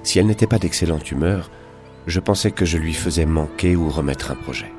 Si 0.04 0.20
elle 0.20 0.28
n'était 0.28 0.48
pas 0.48 0.60
d'excellente 0.60 1.12
humeur, 1.12 1.52
je 2.08 2.22
pensais 2.22 2.52
que 2.52 2.66
je 2.66 2.78
lui 2.78 2.94
faisais 2.94 3.26
manquer 3.26 3.76
ou 3.76 3.90
remettre 3.90 4.32
un 4.32 4.36
projet. 4.36 4.72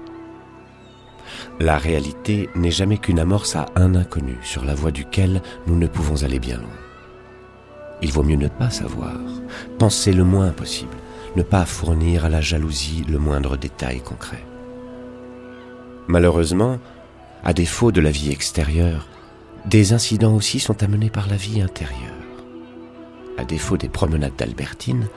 La 1.60 1.76
réalité 1.76 2.48
n'est 2.54 2.70
jamais 2.70 2.98
qu'une 2.98 3.20
amorce 3.20 3.56
à 3.56 3.66
un 3.76 3.94
inconnu 3.94 4.36
sur 4.42 4.64
la 4.64 4.74
voie 4.74 4.90
duquel 4.90 5.42
nous 5.66 5.76
ne 5.76 5.86
pouvons 5.86 6.22
aller 6.22 6.38
bien 6.38 6.56
loin. 6.56 6.83
Il 8.02 8.12
vaut 8.12 8.22
mieux 8.22 8.36
ne 8.36 8.48
pas 8.48 8.70
savoir, 8.70 9.16
penser 9.78 10.12
le 10.12 10.24
moins 10.24 10.50
possible, 10.50 10.96
ne 11.36 11.42
pas 11.42 11.64
fournir 11.64 12.24
à 12.24 12.28
la 12.28 12.40
jalousie 12.40 13.04
le 13.08 13.18
moindre 13.18 13.56
détail 13.56 14.00
concret. 14.00 14.44
Malheureusement, 16.06 16.78
à 17.44 17.52
défaut 17.52 17.92
de 17.92 18.00
la 18.00 18.10
vie 18.10 18.30
extérieure, 18.30 19.08
des 19.66 19.92
incidents 19.92 20.34
aussi 20.34 20.60
sont 20.60 20.82
amenés 20.82 21.10
par 21.10 21.28
la 21.28 21.36
vie 21.36 21.62
intérieure. 21.62 22.10
À 23.38 23.44
défaut 23.44 23.76
des 23.76 23.88
promenades 23.88 24.36
d'Albertine, 24.36 25.08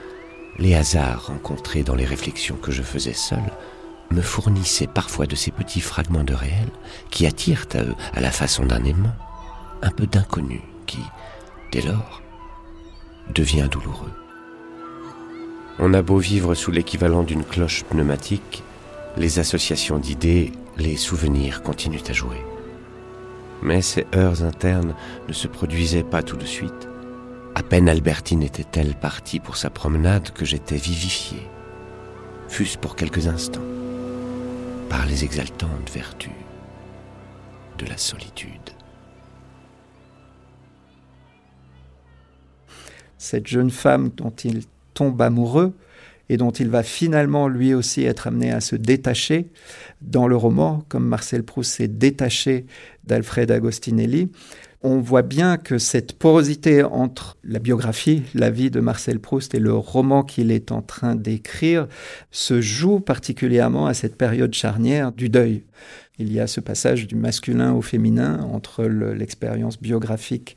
les 0.58 0.74
hasards 0.74 1.26
rencontrés 1.26 1.82
dans 1.82 1.94
les 1.94 2.04
réflexions 2.04 2.56
que 2.56 2.72
je 2.72 2.82
faisais 2.82 3.12
seul 3.12 3.42
me 4.10 4.22
fournissaient 4.22 4.86
parfois 4.86 5.26
de 5.26 5.36
ces 5.36 5.50
petits 5.50 5.80
fragments 5.80 6.24
de 6.24 6.34
réel 6.34 6.68
qui 7.10 7.26
attirent 7.26 7.66
à 7.74 7.82
eux, 7.82 7.94
à 8.14 8.20
la 8.20 8.30
façon 8.30 8.64
d'un 8.64 8.82
aimant, 8.84 9.14
un 9.82 9.90
peu 9.90 10.06
d'inconnu 10.06 10.62
qui, 10.86 11.00
dès 11.72 11.82
lors, 11.82 12.22
devient 13.34 13.68
douloureux. 13.70 14.12
On 15.78 15.94
a 15.94 16.02
beau 16.02 16.18
vivre 16.18 16.54
sous 16.54 16.70
l'équivalent 16.70 17.22
d'une 17.22 17.44
cloche 17.44 17.84
pneumatique, 17.84 18.62
les 19.16 19.38
associations 19.38 19.98
d'idées, 19.98 20.52
les 20.76 20.96
souvenirs 20.96 21.62
continuent 21.62 22.08
à 22.08 22.12
jouer. 22.12 22.40
Mais 23.62 23.82
ces 23.82 24.06
heures 24.14 24.42
internes 24.42 24.94
ne 25.28 25.32
se 25.32 25.48
produisaient 25.48 26.04
pas 26.04 26.22
tout 26.22 26.36
de 26.36 26.44
suite. 26.44 26.88
À 27.54 27.62
peine 27.62 27.88
Albertine 27.88 28.42
était-elle 28.42 28.94
partie 28.94 29.40
pour 29.40 29.56
sa 29.56 29.70
promenade 29.70 30.30
que 30.30 30.44
j'étais 30.44 30.76
vivifié, 30.76 31.38
fût-ce 32.48 32.78
pour 32.78 32.94
quelques 32.94 33.26
instants, 33.26 33.60
par 34.88 35.06
les 35.06 35.24
exaltantes 35.24 35.90
vertus 35.92 36.30
de 37.78 37.86
la 37.86 37.96
solitude. 37.96 38.77
Cette 43.18 43.46
jeune 43.46 43.70
femme 43.70 44.10
dont 44.16 44.30
il 44.30 44.62
tombe 44.94 45.20
amoureux 45.20 45.74
et 46.28 46.36
dont 46.36 46.50
il 46.50 46.68
va 46.68 46.82
finalement 46.82 47.48
lui 47.48 47.74
aussi 47.74 48.04
être 48.04 48.26
amené 48.26 48.52
à 48.52 48.60
se 48.60 48.76
détacher 48.76 49.46
dans 50.02 50.26
le 50.26 50.36
roman, 50.36 50.84
comme 50.88 51.06
Marcel 51.06 51.42
Proust 51.42 51.72
s'est 51.72 51.88
détaché 51.88 52.66
d'Alfred 53.04 53.50
Agostinelli. 53.50 54.30
On 54.82 55.00
voit 55.00 55.22
bien 55.22 55.56
que 55.56 55.78
cette 55.78 56.12
porosité 56.12 56.84
entre 56.84 57.36
la 57.42 57.58
biographie, 57.58 58.22
la 58.34 58.50
vie 58.50 58.70
de 58.70 58.78
Marcel 58.78 59.18
Proust 59.18 59.54
et 59.54 59.58
le 59.58 59.74
roman 59.74 60.22
qu'il 60.22 60.52
est 60.52 60.70
en 60.70 60.82
train 60.82 61.16
d'écrire 61.16 61.88
se 62.30 62.60
joue 62.60 63.00
particulièrement 63.00 63.86
à 63.86 63.94
cette 63.94 64.16
période 64.16 64.54
charnière 64.54 65.10
du 65.10 65.30
deuil. 65.30 65.64
Il 66.20 66.32
y 66.32 66.38
a 66.40 66.46
ce 66.46 66.60
passage 66.60 67.06
du 67.06 67.14
masculin 67.14 67.72
au 67.72 67.82
féminin 67.82 68.40
entre 68.52 68.84
l'expérience 68.84 69.80
biographique 69.80 70.56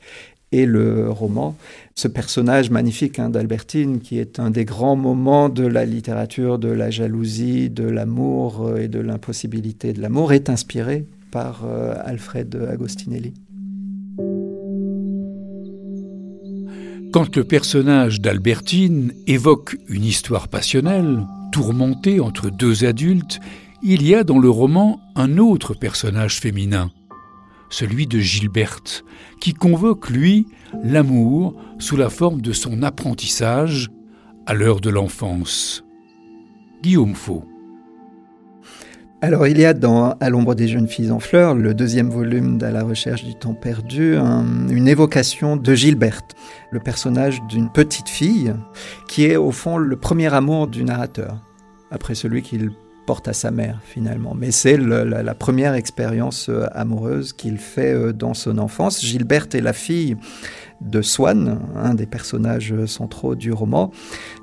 et 0.52 0.66
le 0.66 1.10
roman. 1.10 1.56
Ce 1.94 2.08
personnage 2.08 2.70
magnifique 2.70 3.18
hein, 3.18 3.30
d'Albertine, 3.30 4.00
qui 4.00 4.18
est 4.18 4.38
un 4.38 4.50
des 4.50 4.64
grands 4.64 4.96
moments 4.96 5.48
de 5.48 5.66
la 5.66 5.84
littérature, 5.84 6.58
de 6.58 6.68
la 6.68 6.90
jalousie, 6.90 7.70
de 7.70 7.84
l'amour 7.84 8.66
euh, 8.66 8.76
et 8.76 8.88
de 8.88 9.00
l'impossibilité 9.00 9.92
de 9.92 10.00
l'amour, 10.00 10.32
est 10.32 10.50
inspiré 10.50 11.06
par 11.30 11.62
euh, 11.64 11.94
Alfred 12.04 12.54
Agostinelli. 12.70 13.34
Quand 17.12 17.36
le 17.36 17.44
personnage 17.44 18.22
d'Albertine 18.22 19.12
évoque 19.26 19.76
une 19.88 20.04
histoire 20.04 20.48
passionnelle, 20.48 21.26
tourmentée 21.52 22.20
entre 22.20 22.50
deux 22.50 22.86
adultes, 22.86 23.38
il 23.82 24.06
y 24.06 24.14
a 24.14 24.24
dans 24.24 24.38
le 24.38 24.48
roman 24.48 25.00
un 25.14 25.36
autre 25.36 25.74
personnage 25.74 26.38
féminin, 26.38 26.90
celui 27.72 28.06
de 28.06 28.18
Gilberte, 28.20 29.04
qui 29.40 29.54
convoque, 29.54 30.10
lui, 30.10 30.46
l'amour 30.84 31.56
sous 31.78 31.96
la 31.96 32.10
forme 32.10 32.40
de 32.40 32.52
son 32.52 32.82
apprentissage 32.82 33.90
à 34.46 34.54
l'heure 34.54 34.80
de 34.80 34.90
l'enfance. 34.90 35.84
Guillaume 36.82 37.14
Faux. 37.14 37.44
Alors, 39.20 39.46
il 39.46 39.58
y 39.58 39.64
a 39.64 39.72
dans 39.72 40.16
À 40.20 40.30
l'ombre 40.30 40.56
des 40.56 40.66
jeunes 40.66 40.88
filles 40.88 41.12
en 41.12 41.20
fleurs, 41.20 41.54
le 41.54 41.74
deuxième 41.74 42.10
volume 42.10 42.58
de 42.58 42.66
la 42.66 42.82
recherche 42.82 43.24
du 43.24 43.36
temps 43.36 43.54
perdu, 43.54 44.16
une 44.16 44.88
évocation 44.88 45.56
de 45.56 45.74
Gilberte, 45.74 46.34
le 46.72 46.80
personnage 46.80 47.40
d'une 47.48 47.70
petite 47.70 48.08
fille 48.08 48.52
qui 49.08 49.24
est 49.24 49.36
au 49.36 49.52
fond 49.52 49.78
le 49.78 49.96
premier 49.96 50.34
amour 50.34 50.66
du 50.66 50.82
narrateur, 50.82 51.40
après 51.92 52.16
celui 52.16 52.42
qu'il 52.42 52.72
porte 53.06 53.28
à 53.28 53.32
sa 53.32 53.50
mère 53.50 53.80
finalement. 53.84 54.34
Mais 54.34 54.50
c'est 54.50 54.76
la, 54.76 55.34
première 55.34 55.74
expérience 55.74 56.48
euh, 56.48 56.66
amoureuse 56.72 57.32
qu'il 57.32 57.58
fait 57.58 57.92
euh, 57.92 58.12
dans 58.12 58.34
son 58.34 58.58
enfance. 58.58 59.04
Gilberte 59.04 59.54
est 59.54 59.60
la 59.60 59.72
fille 59.72 60.16
de 60.80 61.00
Swann, 61.00 61.60
un 61.76 61.94
des 61.94 62.06
personnages 62.06 62.74
centraux 62.86 63.34
du 63.34 63.52
roman. 63.52 63.92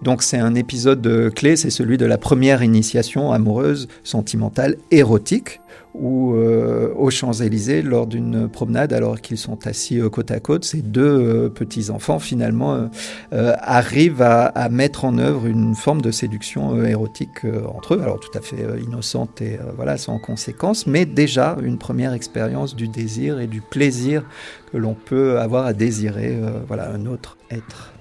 Donc 0.04 0.24
c'est 0.24 0.38
un 0.38 0.56
épisode 0.56 1.34
clé, 1.36 1.58
c'est 1.58 1.70
celui 1.70 1.98
de 1.98 2.06
la 2.06 2.18
première 2.18 2.64
initiation 2.64 3.34
amoureuse, 3.34 3.88
sentimentale, 4.04 4.78
érotique 4.90 5.60
ou 5.96 6.34
euh, 6.36 6.94
aux 6.96 7.10
Champs-Élysées, 7.10 7.82
lors 7.82 8.06
d'une 8.06 8.48
promenade, 8.48 8.94
alors 8.94 9.22
qu'ils 9.22 9.38
sont 9.38 9.66
assis 9.66 10.00
euh, 10.00 10.10
côte 10.10 10.30
à 10.32 10.40
côte, 10.40 10.64
ces 10.64 10.82
deux 10.82 11.02
euh, 11.02 11.50
petits-enfants, 11.50 12.20
finalement, 12.20 12.90
arrivent 13.32 14.22
à, 14.22 14.70
mettre 14.70 15.06
en 15.06 15.18
œuvre 15.18 15.48
une 15.48 15.76
forme 15.76 16.02
de 16.02 16.12
séduction 16.12 16.84
érotique 16.86 17.46
entre 17.74 17.96
eux, 17.96 18.02
alors 18.02 18.20
tout 18.20 18.36
à 18.38 18.42
fait 18.42 18.64
innocente 18.82 19.42
et 19.42 19.60
voilà, 19.76 19.98
sans 19.98 20.20
conséquence, 20.20 20.88
mais 20.88 21.06
déjà 21.06 21.58
une 21.62 21.78
première 21.78 22.14
expérience 22.14 22.76
du 22.76 22.88
désir 22.88 23.40
et 23.40 23.48
du 23.48 23.62
plaisir 23.62 24.24
que 24.72 24.78
l'on 24.78 24.94
peut 24.94 25.40
avoir 25.40 25.66
à 25.66 25.74
désirer 25.74 26.38
voilà, 26.68 26.92
un 26.92 27.06
autre 27.06 27.38
être. 27.50 27.94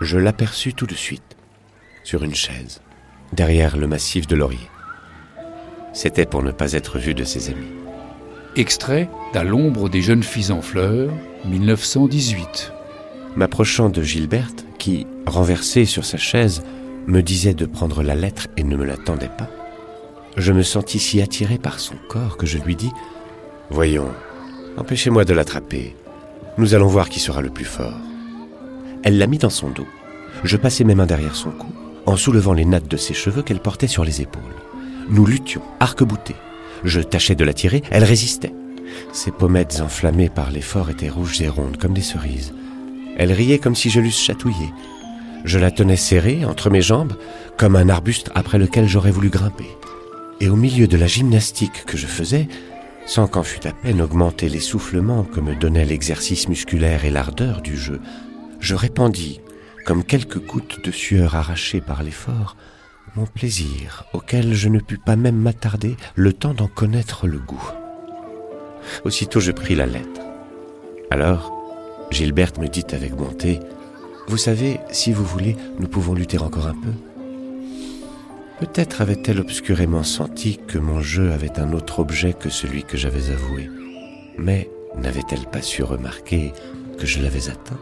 Je 0.00 0.18
l'aperçus 0.18 0.74
tout 0.74 0.86
de 0.86 0.94
suite, 0.94 1.36
sur 2.02 2.24
une 2.24 2.34
chaise, 2.34 2.80
derrière 3.32 3.76
le 3.76 3.86
massif 3.86 4.26
de 4.26 4.36
laurier. 4.36 4.68
C'était 5.96 6.26
pour 6.26 6.42
ne 6.42 6.52
pas 6.52 6.74
être 6.74 6.98
vu 6.98 7.14
de 7.14 7.24
ses 7.24 7.48
amis. 7.48 7.72
Extrait 8.54 9.08
d'À 9.32 9.44
l'ombre 9.44 9.88
des 9.88 10.02
jeunes 10.02 10.22
filles 10.22 10.52
en 10.52 10.60
fleurs, 10.60 11.10
1918. 11.46 12.70
M'approchant 13.34 13.88
de 13.88 14.02
Gilberte, 14.02 14.66
qui, 14.78 15.06
renversée 15.26 15.86
sur 15.86 16.04
sa 16.04 16.18
chaise, 16.18 16.62
me 17.06 17.22
disait 17.22 17.54
de 17.54 17.64
prendre 17.64 18.02
la 18.02 18.14
lettre 18.14 18.46
et 18.58 18.62
ne 18.62 18.76
me 18.76 18.84
l'attendait 18.84 19.30
pas, 19.38 19.48
je 20.36 20.52
me 20.52 20.62
sentis 20.62 20.98
si 20.98 21.22
attiré 21.22 21.56
par 21.56 21.80
son 21.80 21.94
corps 22.10 22.36
que 22.36 22.44
je 22.44 22.58
lui 22.58 22.76
dis 22.76 22.92
Voyons, 23.70 24.10
empêchez-moi 24.76 25.24
de 25.24 25.32
l'attraper. 25.32 25.96
Nous 26.58 26.74
allons 26.74 26.88
voir 26.88 27.08
qui 27.08 27.20
sera 27.20 27.40
le 27.40 27.48
plus 27.48 27.64
fort. 27.64 27.98
Elle 29.02 29.16
l'a 29.16 29.26
mis 29.26 29.38
dans 29.38 29.48
son 29.48 29.70
dos. 29.70 29.88
Je 30.44 30.58
passai 30.58 30.84
mes 30.84 30.94
mains 30.94 31.06
derrière 31.06 31.36
son 31.36 31.52
cou, 31.52 31.72
en 32.04 32.16
soulevant 32.16 32.52
les 32.52 32.66
nattes 32.66 32.86
de 32.86 32.98
ses 32.98 33.14
cheveux 33.14 33.40
qu'elle 33.40 33.60
portait 33.60 33.86
sur 33.86 34.04
les 34.04 34.20
épaules. 34.20 34.42
Nous 35.08 35.24
luttions, 35.24 35.62
arc-boutés. 35.78 36.34
Je 36.82 37.00
tâchais 37.00 37.36
de 37.36 37.44
la 37.44 37.52
tirer, 37.52 37.82
elle 37.90 38.04
résistait. 38.04 38.52
Ses 39.12 39.30
pommettes 39.30 39.80
enflammées 39.80 40.28
par 40.28 40.50
l'effort 40.50 40.90
étaient 40.90 41.08
rouges 41.08 41.40
et 41.40 41.48
rondes 41.48 41.76
comme 41.76 41.94
des 41.94 42.02
cerises. 42.02 42.52
Elle 43.16 43.32
riait 43.32 43.58
comme 43.58 43.76
si 43.76 43.88
je 43.88 44.00
l'eusse 44.00 44.20
chatouillée. 44.20 44.72
Je 45.44 45.58
la 45.58 45.70
tenais 45.70 45.96
serrée 45.96 46.44
entre 46.44 46.70
mes 46.70 46.82
jambes, 46.82 47.14
comme 47.56 47.76
un 47.76 47.88
arbuste 47.88 48.30
après 48.34 48.58
lequel 48.58 48.88
j'aurais 48.88 49.12
voulu 49.12 49.30
grimper. 49.30 49.68
Et 50.40 50.48
au 50.48 50.56
milieu 50.56 50.88
de 50.88 50.96
la 50.96 51.06
gymnastique 51.06 51.84
que 51.86 51.96
je 51.96 52.06
faisais, 52.06 52.48
sans 53.06 53.28
qu'en 53.28 53.44
fût 53.44 53.66
à 53.66 53.72
peine 53.72 54.02
augmenté 54.02 54.48
l'essoufflement 54.48 55.22
que 55.22 55.40
me 55.40 55.54
donnait 55.54 55.84
l'exercice 55.84 56.48
musculaire 56.48 57.04
et 57.04 57.10
l'ardeur 57.10 57.62
du 57.62 57.76
jeu, 57.76 58.00
je 58.58 58.74
répandis, 58.74 59.40
comme 59.84 60.02
quelques 60.02 60.44
gouttes 60.44 60.84
de 60.84 60.90
sueur 60.90 61.36
arrachées 61.36 61.80
par 61.80 62.02
l'effort, 62.02 62.56
mon 63.16 63.26
plaisir, 63.26 64.04
auquel 64.12 64.52
je 64.52 64.68
ne 64.68 64.78
pus 64.78 64.98
pas 64.98 65.16
même 65.16 65.36
m'attarder 65.36 65.96
le 66.14 66.32
temps 66.32 66.52
d'en 66.52 66.68
connaître 66.68 67.26
le 67.26 67.38
goût. 67.38 67.70
Aussitôt 69.04 69.40
je 69.40 69.52
pris 69.52 69.74
la 69.74 69.86
lettre. 69.86 70.20
Alors, 71.10 71.52
Gilberte 72.10 72.58
me 72.58 72.68
dit 72.68 72.84
avec 72.92 73.14
bonté, 73.14 73.60
Vous 74.28 74.36
savez, 74.36 74.80
si 74.90 75.12
vous 75.12 75.24
voulez, 75.24 75.56
nous 75.78 75.88
pouvons 75.88 76.14
lutter 76.14 76.38
encore 76.38 76.66
un 76.66 76.74
peu. 76.74 76.92
Peut-être 78.60 79.00
avait-elle 79.00 79.40
obscurément 79.40 80.02
senti 80.02 80.58
que 80.58 80.78
mon 80.78 81.00
jeu 81.00 81.32
avait 81.32 81.58
un 81.58 81.72
autre 81.72 82.00
objet 82.00 82.34
que 82.34 82.50
celui 82.50 82.84
que 82.84 82.96
j'avais 82.96 83.30
avoué, 83.30 83.70
mais 84.38 84.70
n'avait-elle 84.96 85.46
pas 85.46 85.62
su 85.62 85.82
remarquer 85.82 86.52
que 86.98 87.06
je 87.06 87.20
l'avais 87.20 87.48
atteint? 87.48 87.78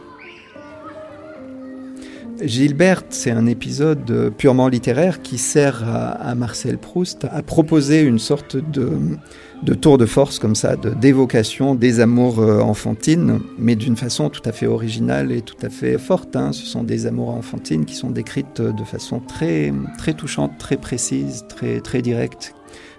Gilberte, 2.43 3.07
c'est 3.11 3.31
un 3.31 3.47
épisode 3.47 4.11
euh, 4.11 4.31
purement 4.31 4.67
littéraire 4.67 5.23
qui 5.23 5.39
sert 5.39 5.85
à, 5.87 6.35
Marcel 6.35 6.79
Proust 6.79 7.27
à 7.31 7.43
proposer 7.43 8.03
une 8.03 8.19
sorte 8.19 8.57
de, 8.57 9.75
tour 9.75 9.99
de 9.99 10.07
force 10.07 10.41
comme 10.41 10.57
ça, 10.57 10.75
d'évocation 10.77 11.77
des 11.77 12.01
amours 12.01 12.41
euh, 12.41 12.61
enfantines, 12.61 13.41
mais 13.57 13.77
d'une 13.77 13.97
façon 13.97 14.31
tout 14.31 14.43
à 14.47 14.53
fait 14.53 14.67
originale 14.67 15.31
et 15.31 15.43
tout 15.43 15.57
à 15.63 15.71
fait 15.71 15.97
forte. 15.97 16.35
Hein. 16.35 16.53
Ce 16.53 16.67
sont 16.67 16.83
des 16.83 17.07
amours 17.07 17.31
enfantines 17.31 17.85
qui 17.85 17.95
sont 17.95 18.11
décrites 18.11 18.61
de 18.61 18.85
façon 18.85 19.21
très, 19.21 19.73
très 19.99 20.15
touchante, 20.15 20.59
très 20.59 20.77
précise, 20.77 21.45
très, 21.49 21.81
très 21.81 22.03
directe. 22.03 22.55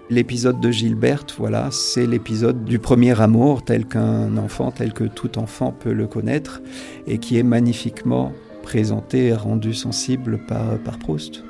L'épisode 0.08 0.60
de 0.60 0.70
Gilberte, 0.70 1.34
voilà, 1.36 1.68
c'est 1.72 2.06
l'épisode 2.06 2.64
du 2.64 2.78
premier 2.78 3.20
amour 3.20 3.64
tel 3.64 3.86
qu'un 3.86 4.36
enfant, 4.38 4.70
tel 4.70 4.92
que 4.92 5.04
tout 5.04 5.38
enfant 5.38 5.72
peut 5.78 5.92
le 5.92 6.06
connaître, 6.06 6.62
et 7.06 7.18
qui 7.18 7.38
est 7.38 7.42
magnifiquement 7.42 8.32
présenté 8.66 9.26
et 9.26 9.32
rendu 9.32 9.74
sensible 9.74 10.40
par, 10.44 10.98
Proust. 10.98 11.44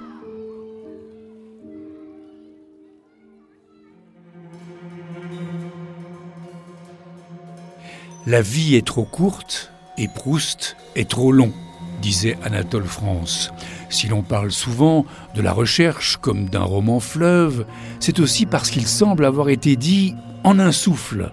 La 8.27 8.43
vie 8.43 8.75
est 8.75 8.87
trop 8.87 9.05
courte 9.05 9.73
et 9.97 10.09
Proust 10.09 10.77
est 10.95 11.09
trop 11.09 11.33
long, 11.33 11.55
disait 12.03 12.37
Anatole 12.45 12.85
France. 12.85 13.51
Si 13.89 14.09
l'on 14.09 14.21
parle 14.21 14.53
souvent 14.53 15.07
de 15.35 15.41
la 15.41 15.55
recherche 15.55 16.19
comme 16.19 16.51
d'un 16.51 16.65
roman 16.65 17.01
fleuve, 17.01 17.65
c'est 17.99 18.21
aussi 18.21 18.45
parce 18.45 18.71
qu'il 18.71 18.87
semble 18.87 19.25
avoir 19.25 19.49
été 19.49 19.77
dit 19.77 20.15
en 20.45 20.59
un 20.59 20.71
souffle. 20.71 21.33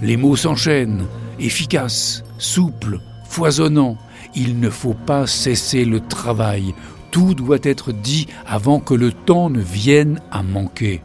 Les 0.00 0.16
mots 0.16 0.36
s'enchaînent, 0.36 1.06
efficaces, 1.40 2.22
souples, 2.38 3.00
foisonnants, 3.28 3.98
il 4.36 4.60
ne 4.60 4.70
faut 4.70 4.94
pas 4.94 5.26
cesser 5.26 5.84
le 5.84 6.00
travail. 6.00 6.74
Tout 7.10 7.34
doit 7.34 7.58
être 7.62 7.92
dit 7.92 8.26
avant 8.46 8.80
que 8.80 8.94
le 8.94 9.12
temps 9.12 9.50
ne 9.50 9.60
vienne 9.60 10.20
à 10.30 10.42
manquer. 10.42 11.02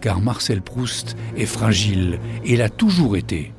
Car 0.00 0.20
Marcel 0.20 0.62
Proust 0.62 1.16
est 1.36 1.46
fragile 1.46 2.20
et 2.44 2.56
l'a 2.56 2.68
toujours 2.68 3.16
été. 3.16 3.52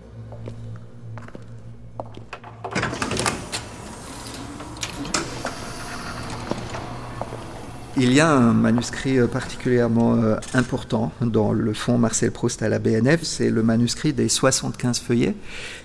Il 8.01 8.13
y 8.13 8.21
a 8.21 8.31
un 8.31 8.53
manuscrit 8.53 9.19
euh, 9.19 9.27
particulièrement 9.27 10.15
euh, 10.15 10.37
important 10.53 11.11
dans 11.19 11.51
le 11.51 11.73
fonds 11.73 11.97
Marcel 11.97 12.31
Proust 12.31 12.63
à 12.63 12.69
la 12.69 12.79
BNF, 12.79 13.23
c'est 13.23 13.49
le 13.49 13.61
manuscrit 13.61 14.13
des 14.13 14.29
75 14.29 15.01
feuillets. 15.01 15.35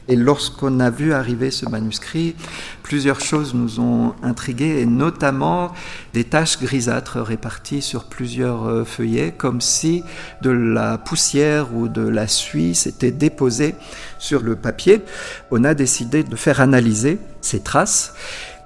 Et 0.06 0.14
lorsqu'on 0.14 0.78
a 0.78 0.90
vu 0.90 1.12
arriver 1.12 1.50
ce 1.50 1.68
manuscrit, 1.68 2.36
plusieurs 2.84 3.20
choses 3.20 3.52
nous 3.54 3.80
ont 3.80 4.14
intrigués, 4.22 4.78
et 4.80 4.86
notamment 4.86 5.72
des 6.12 6.22
taches 6.22 6.60
grisâtres 6.60 7.18
réparties 7.18 7.82
sur 7.82 8.04
plusieurs 8.04 8.64
euh, 8.68 8.84
feuillets, 8.84 9.34
comme 9.36 9.60
si 9.60 10.04
de 10.40 10.50
la 10.50 10.98
poussière 10.98 11.74
ou 11.74 11.88
de 11.88 12.06
la 12.06 12.28
suie 12.28 12.76
s'était 12.76 13.10
déposée 13.10 13.74
sur 14.20 14.44
le 14.44 14.54
papier. 14.54 15.02
On 15.50 15.64
a 15.64 15.74
décidé 15.74 16.22
de 16.22 16.36
faire 16.36 16.60
analyser 16.60 17.18
ces 17.40 17.58
traces 17.58 18.14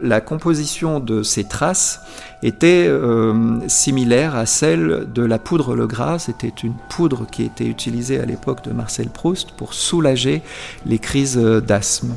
la 0.01 0.21
composition 0.21 1.01
de 1.01 1.23
ces 1.23 1.45
traces 1.45 2.03
était 2.43 2.87
euh, 2.89 3.61
similaire 3.69 4.37
à 4.37 4.47
celle 4.47 5.07
de 5.13 5.23
la 5.23 5.39
poudre 5.39 5.75
Le 5.75 5.87
Gras. 5.87 6.19
C'était 6.21 6.53
une 6.63 6.75
poudre 6.89 7.27
qui 7.31 7.43
était 7.43 7.67
utilisée 7.67 8.21
à 8.21 8.25
l'époque 8.25 8.63
de 8.65 8.73
Marcel 8.73 9.09
Proust 9.09 9.53
pour 9.53 9.75
soulager 9.75 10.43
les 10.87 10.99
crises 10.99 11.37
d'asthme. 11.37 12.15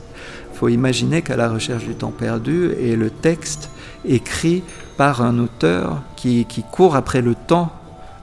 Il 0.53 0.57
faut 0.57 0.69
imaginer 0.69 1.23
qu'à 1.23 1.37
la 1.37 1.49
recherche 1.49 1.85
du 1.85 1.95
temps 1.95 2.11
perdu 2.11 2.71
est 2.79 2.95
le 2.95 3.09
texte 3.09 3.71
écrit 4.05 4.63
par 4.97 5.23
un 5.23 5.39
auteur 5.39 6.03
qui 6.15 6.45
court 6.71 6.95
après 6.95 7.21
le 7.21 7.33
temps, 7.33 7.71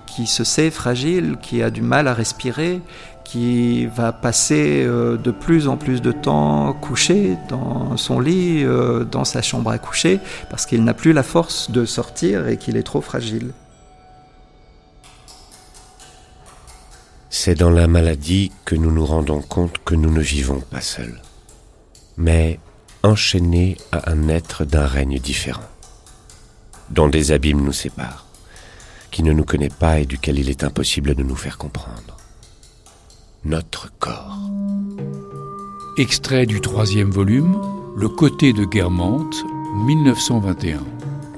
qui 0.07 0.27
se 0.27 0.45
sait 0.45 0.71
fragile, 0.71 1.37
qui 1.43 1.63
a 1.63 1.71
du 1.71 1.83
mal 1.83 2.07
à 2.07 2.15
respirer, 2.15 2.81
qui 3.29 3.85
va 3.85 4.11
passer 4.13 4.85
euh, 4.87 5.19
de 5.19 5.31
plus 5.31 5.69
en 5.69 5.77
plus 5.77 6.01
de 6.01 6.13
temps 6.13 6.73
couché 6.73 7.37
dans 7.51 7.99
son 7.99 8.21
lit, 8.21 8.65
euh, 8.65 9.05
dans 9.05 9.27
sa 9.27 9.43
chambre 9.43 9.71
à 9.71 9.79
coucher, 9.79 10.19
parce 10.49 10.65
qu'il 10.65 10.83
n'a 10.83 10.95
plus 10.95 11.13
la 11.13 11.23
force 11.23 11.71
de 11.71 11.85
sortir 11.85 12.49
et 12.49 12.57
qu'il 12.57 12.79
est 12.79 12.83
trop 12.83 13.03
fragile. 13.03 13.53
C'est 17.29 17.55
dans 17.55 17.71
la 17.71 17.87
maladie 17.87 18.51
que 18.65 18.75
nous 18.75 18.91
nous 18.91 19.05
rendons 19.05 19.43
compte 19.43 19.77
que 19.85 19.95
nous 19.95 20.11
ne 20.11 20.23
vivons 20.23 20.61
pas 20.61 20.81
seuls, 20.81 21.21
mais 22.17 22.59
enchaînés 23.03 23.77
à 23.93 24.11
un 24.11 24.29
être 24.29 24.65
d'un 24.65 24.87
règne 24.87 25.19
différent, 25.19 25.69
dont 26.89 27.09
des 27.09 27.33
abîmes 27.33 27.61
nous 27.61 27.75
séparent, 27.75 28.25
qui 29.11 29.23
ne 29.23 29.35
nous 29.35 29.45
connaît 29.45 29.69
pas 29.69 29.99
et 30.01 30.07
duquel 30.07 30.39
il 30.39 30.49
est 30.49 30.65
impossible 30.65 31.15
de 31.15 31.23
nous 31.23 31.37
faire 31.37 31.59
comprendre 31.59 32.18
notre 33.45 33.93
corps. 33.99 34.37
Extrait 35.97 36.47
du 36.47 36.61
troisième 36.61 37.11
volume, 37.11 37.57
Le 37.97 38.09
côté 38.09 38.53
de 38.53 38.65
Guermantes, 38.65 39.45
1921. 39.87 40.81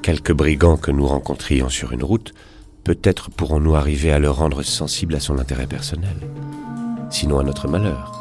Quelques 0.03 0.33
brigands 0.33 0.79
que 0.79 0.91
nous 0.91 1.07
rencontrions 1.07 1.69
sur 1.69 1.93
une 1.93 2.03
route, 2.03 2.33
peut-être 2.85 3.31
pourrons-nous 3.31 3.75
arriver 3.75 4.13
à 4.13 4.19
le 4.19 4.31
rendre 4.31 4.63
sensible 4.63 5.15
à 5.15 5.21
son 5.21 5.39
intérêt 5.39 5.67
personnel, 5.67 6.17
sinon 7.11 7.39
à 7.39 7.45
notre 7.45 7.69
malheur. 7.69 8.13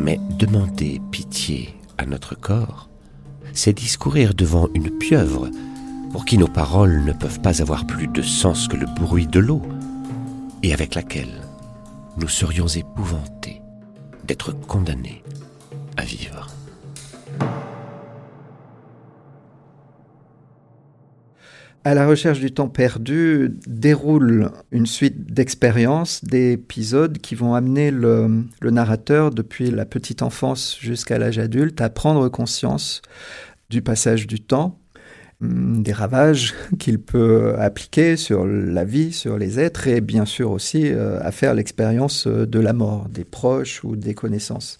Mais 0.00 0.18
demander 0.38 1.02
pitié 1.10 1.74
à 1.98 2.06
notre 2.06 2.34
corps, 2.34 2.88
c'est 3.52 3.74
discourir 3.74 4.32
devant 4.32 4.68
une 4.74 4.90
pieuvre 4.90 5.50
pour 6.12 6.24
qui 6.24 6.38
nos 6.38 6.48
paroles 6.48 7.04
ne 7.04 7.12
peuvent 7.12 7.40
pas 7.40 7.60
avoir 7.60 7.86
plus 7.86 8.08
de 8.08 8.22
sens 8.22 8.68
que 8.68 8.76
le 8.76 8.86
bruit 8.86 9.26
de 9.26 9.38
l'eau, 9.38 9.62
et 10.62 10.72
avec 10.72 10.94
laquelle 10.94 11.49
nous 12.20 12.28
serions 12.28 12.66
épouvantés 12.66 13.62
d'être 14.24 14.52
condamnés 14.52 15.22
à 15.96 16.04
vivre. 16.04 16.48
À 21.82 21.94
la 21.94 22.06
recherche 22.06 22.40
du 22.40 22.52
temps 22.52 22.68
perdu 22.68 23.56
déroule 23.66 24.50
une 24.70 24.84
suite 24.84 25.32
d'expériences, 25.32 26.22
d'épisodes 26.22 27.16
qui 27.16 27.34
vont 27.34 27.54
amener 27.54 27.90
le, 27.90 28.44
le, 28.60 28.70
narrateur 28.70 29.30
depuis 29.30 29.70
la 29.70 29.86
petite 29.86 30.20
enfance 30.20 30.76
jusqu'à 30.78 31.18
l'âge 31.18 31.38
adulte 31.38 31.80
à 31.80 31.88
prendre 31.88 32.28
conscience 32.28 33.00
du 33.70 33.80
passage 33.80 34.26
du 34.26 34.40
temps, 34.40 34.79
des 35.40 35.92
ravages 35.92 36.54
qu'il 36.78 37.00
peut 37.00 37.54
appliquer 37.58 38.16
sur 38.16 38.46
la 38.46 38.84
vie, 38.84 39.12
sur 39.12 39.38
les 39.38 39.58
êtres, 39.58 39.88
et 39.88 40.00
bien 40.00 40.24
sûr 40.24 40.50
aussi 40.50 40.88
euh, 40.88 41.18
à 41.22 41.32
faire 41.32 41.54
l'expérience 41.54 42.26
euh, 42.26 42.46
de 42.46 42.60
la 42.60 42.72
mort, 42.72 43.08
des 43.08 43.24
proches 43.24 43.82
ou 43.84 43.96
des 43.96 44.14
connaissances. 44.14 44.78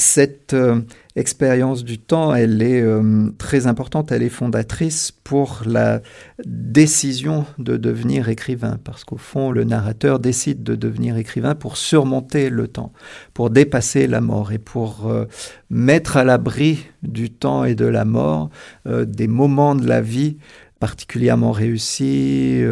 Cette 0.00 0.54
euh, 0.54 0.80
expérience 1.14 1.84
du 1.84 1.98
temps, 1.98 2.34
elle 2.34 2.62
est 2.62 2.80
euh, 2.80 3.28
très 3.36 3.66
importante, 3.66 4.10
elle 4.12 4.22
est 4.22 4.30
fondatrice 4.30 5.12
pour 5.12 5.60
la 5.66 6.00
décision 6.46 7.44
de 7.58 7.76
devenir 7.76 8.30
écrivain, 8.30 8.78
parce 8.82 9.04
qu'au 9.04 9.18
fond, 9.18 9.50
le 9.50 9.64
narrateur 9.64 10.18
décide 10.18 10.62
de 10.62 10.74
devenir 10.74 11.18
écrivain 11.18 11.54
pour 11.54 11.76
surmonter 11.76 12.48
le 12.48 12.66
temps, 12.66 12.94
pour 13.34 13.50
dépasser 13.50 14.06
la 14.06 14.22
mort 14.22 14.52
et 14.52 14.58
pour 14.58 15.06
euh, 15.06 15.26
mettre 15.68 16.16
à 16.16 16.24
l'abri 16.24 16.86
du 17.02 17.28
temps 17.28 17.64
et 17.64 17.74
de 17.74 17.84
la 17.84 18.06
mort 18.06 18.48
des 18.86 19.28
moments 19.28 19.74
de 19.74 19.86
la 19.86 20.00
vie 20.00 20.38
particulièrement 20.78 21.52
réussis, 21.52 22.62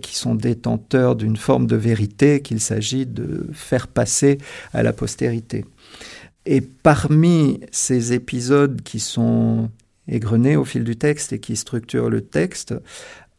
qui 0.00 0.16
sont 0.16 0.36
détenteurs 0.36 1.16
d'une 1.16 1.36
forme 1.36 1.66
de 1.66 1.74
vérité 1.74 2.40
qu'il 2.40 2.60
s'agit 2.60 3.06
de 3.06 3.48
faire 3.52 3.88
passer 3.88 4.38
à 4.72 4.84
la 4.84 4.92
postérité. 4.92 5.64
Et 6.46 6.60
parmi 6.60 7.60
ces 7.72 8.12
épisodes 8.12 8.80
qui 8.82 9.00
sont 9.00 9.68
égrenés 10.06 10.54
au 10.54 10.64
fil 10.64 10.84
du 10.84 10.96
texte 10.96 11.32
et 11.32 11.40
qui 11.40 11.56
structurent 11.56 12.08
le 12.08 12.20
texte, 12.20 12.72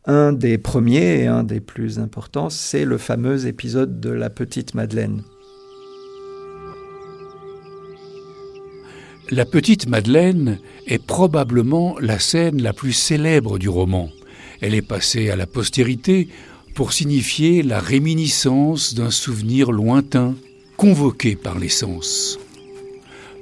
un 0.05 0.33
des 0.33 0.57
premiers 0.57 1.21
et 1.21 1.27
un 1.27 1.43
des 1.43 1.61
plus 1.61 1.99
importants, 1.99 2.49
c'est 2.49 2.83
le 2.83 2.97
fameux 2.97 3.47
épisode 3.47 4.01
de 4.01 4.09
la 4.09 4.29
petite 4.29 4.75
Madeleine. 4.75 5.23
La 9.29 9.45
petite 9.45 9.87
Madeleine 9.87 10.59
est 10.85 11.05
probablement 11.05 11.97
la 11.99 12.19
scène 12.19 12.61
la 12.61 12.73
plus 12.73 12.93
célèbre 12.93 13.57
du 13.57 13.69
roman. 13.69 14.09
Elle 14.61 14.73
est 14.73 14.81
passée 14.81 15.29
à 15.29 15.37
la 15.37 15.47
postérité 15.47 16.27
pour 16.75 16.91
signifier 16.91 17.63
la 17.63 17.79
réminiscence 17.79 18.93
d'un 18.93 19.11
souvenir 19.11 19.71
lointain, 19.71 20.35
convoqué 20.77 21.35
par 21.35 21.57
les 21.57 21.69
sens. 21.69 22.39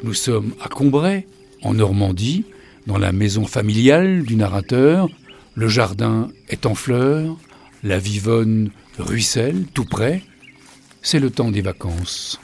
Nous 0.03 0.13
sommes 0.13 0.53
à 0.61 0.67
Combray, 0.67 1.27
en 1.61 1.73
Normandie, 1.73 2.45
dans 2.85 2.97
la 2.97 3.11
maison 3.11 3.45
familiale 3.45 4.23
du 4.23 4.35
narrateur. 4.35 5.07
Le 5.55 5.67
jardin 5.67 6.29
est 6.49 6.65
en 6.65 6.75
fleurs, 6.75 7.37
la 7.83 7.97
Vivonne 7.97 8.71
ruisselle 8.99 9.65
tout 9.73 9.85
près. 9.85 10.21
C'est 11.01 11.19
le 11.19 11.29
temps 11.29 11.51
des 11.51 11.61
vacances. 11.61 12.39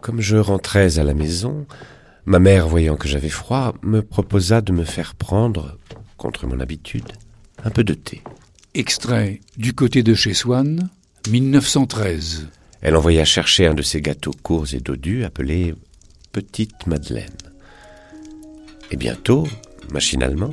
Comme 0.00 0.20
je 0.20 0.36
rentrais 0.36 0.98
à 0.98 1.04
la 1.04 1.14
maison, 1.14 1.66
ma 2.26 2.38
mère, 2.38 2.68
voyant 2.68 2.96
que 2.96 3.08
j'avais 3.08 3.30
froid, 3.30 3.74
me 3.82 4.02
proposa 4.02 4.60
de 4.60 4.72
me 4.72 4.84
faire 4.84 5.14
prendre, 5.14 5.78
contre 6.16 6.46
mon 6.46 6.60
habitude, 6.60 7.12
un 7.64 7.70
peu 7.70 7.84
de 7.84 7.94
thé. 7.94 8.22
Extrait 8.74 9.40
du 9.56 9.72
côté 9.72 10.02
de 10.02 10.14
chez 10.14 10.34
Swann, 10.34 10.90
1913. 11.30 12.48
Elle 12.84 12.96
envoya 12.96 13.24
chercher 13.24 13.66
un 13.66 13.72
de 13.72 13.80
ces 13.80 14.02
gâteaux 14.02 14.34
courts 14.42 14.74
et 14.74 14.78
dodus 14.78 15.24
appelés 15.24 15.74
Petite 16.32 16.86
Madeleine. 16.86 17.32
Et 18.90 18.96
bientôt, 18.96 19.46
machinalement, 19.90 20.52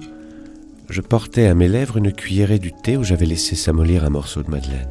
je 0.89 1.01
portais 1.01 1.47
à 1.47 1.53
mes 1.53 1.67
lèvres 1.67 1.97
une 1.97 2.13
cuillerée 2.13 2.57
du 2.57 2.71
thé 2.71 2.95
où 2.95 3.03
j'avais 3.03 3.25
laissé 3.25 3.55
s'amollir 3.55 4.05
un 4.05 4.09
morceau 4.09 4.43
de 4.43 4.49
madeleine. 4.49 4.89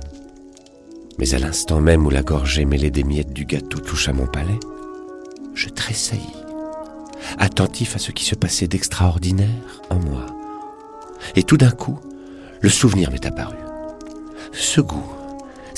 Mais 1.18 1.33
à 1.33 1.38
l'instant 1.38 1.81
même 1.81 2.05
où 2.05 2.11
la 2.11 2.22
gorgée 2.22 2.66
mêlée 2.66 2.90
des 2.90 3.05
miettes 3.05 3.33
du 3.33 3.46
gâteau 3.46 3.79
toucha 3.79 4.12
mon 4.12 4.26
palais, 4.26 4.61
je 5.55 5.70
tressaillis, 5.70 6.44
attentif 7.38 7.96
à 7.96 7.98
ce 7.98 8.12
qui 8.12 8.26
se 8.26 8.35
passait 8.35 8.68
d'extraordinaire 8.68 9.81
en 9.88 9.98
moi. 9.98 10.26
Et 11.37 11.42
tout 11.42 11.57
d'un 11.57 11.70
coup, 11.70 11.98
le 12.61 12.68
souvenir 12.68 13.11
m'est 13.11 13.24
apparu. 13.24 13.57
Ce 14.53 14.83
goût, 14.83 15.11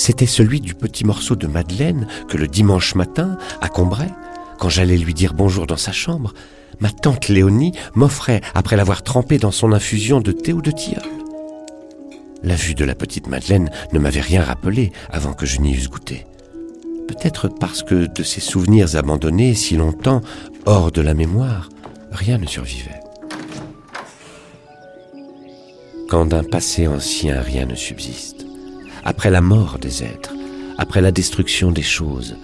c'était 0.03 0.27
celui 0.27 0.61
du 0.61 0.75
petit 0.75 1.05
morceau 1.05 1.37
de 1.37 1.47
madeleine 1.47 2.09
que 2.27 2.37
le 2.37 2.49
dimanche 2.49 2.97
matin, 2.97 3.39
à 3.61 3.69
Combray, 3.69 4.11
quand 4.59 4.69
j'allais 4.69 4.97
lui 4.97 5.15
dire 5.15 5.33
bonjour 5.33 5.65
dans 5.65 5.77
sa 5.77 5.93
chambre, 5.93 6.35
ma 6.81 6.91
tante 6.91 7.29
Léonie 7.29 7.73
m'offrait 7.95 8.41
après 8.53 8.75
l'avoir 8.75 9.05
trempé 9.05 9.39
dans 9.39 9.53
son 9.53 9.73
infusion 9.73 10.21
de 10.21 10.33
thé 10.33 10.53
ou 10.53 10.61
de 10.61 10.73
tilleul. 10.73 11.05
La 12.43 12.57
vue 12.57 12.75
de 12.75 12.85
la 12.85 12.97
petite 12.97 13.29
Madeleine 13.29 13.71
ne 13.93 14.01
m'avait 14.01 14.21
rien 14.21 14.43
rappelé 14.43 14.91
avant 15.09 15.35
que 15.35 15.47
je 15.47 15.61
n'y 15.61 15.73
eusse 15.73 15.89
goûté. 15.89 16.27
Peut-être 17.07 17.47
parce 17.47 17.85
que 17.85 18.13
de 18.13 18.23
ces 18.25 18.41
souvenirs 18.41 18.97
abandonnés 18.97 19.55
si 19.55 19.77
longtemps 19.77 20.21
hors 20.67 20.91
de 20.91 21.01
la 21.01 21.15
mémoire, 21.15 21.69
rien 22.11 22.39
ne 22.39 22.47
survivait. 22.49 22.99
Quand 26.09 26.27
d'un 26.27 26.43
passé 26.43 26.89
ancien 26.89 27.41
rien 27.41 27.67
ne 27.67 27.77
subsiste, 27.77 28.42
après 29.05 29.31
la 29.31 29.41
mort 29.41 29.79
des 29.79 30.05
êtres, 30.05 30.35
après 30.79 31.01
la 31.01 31.13
destruction 31.13 31.73
des 31.73 31.83
choses, 31.83 32.37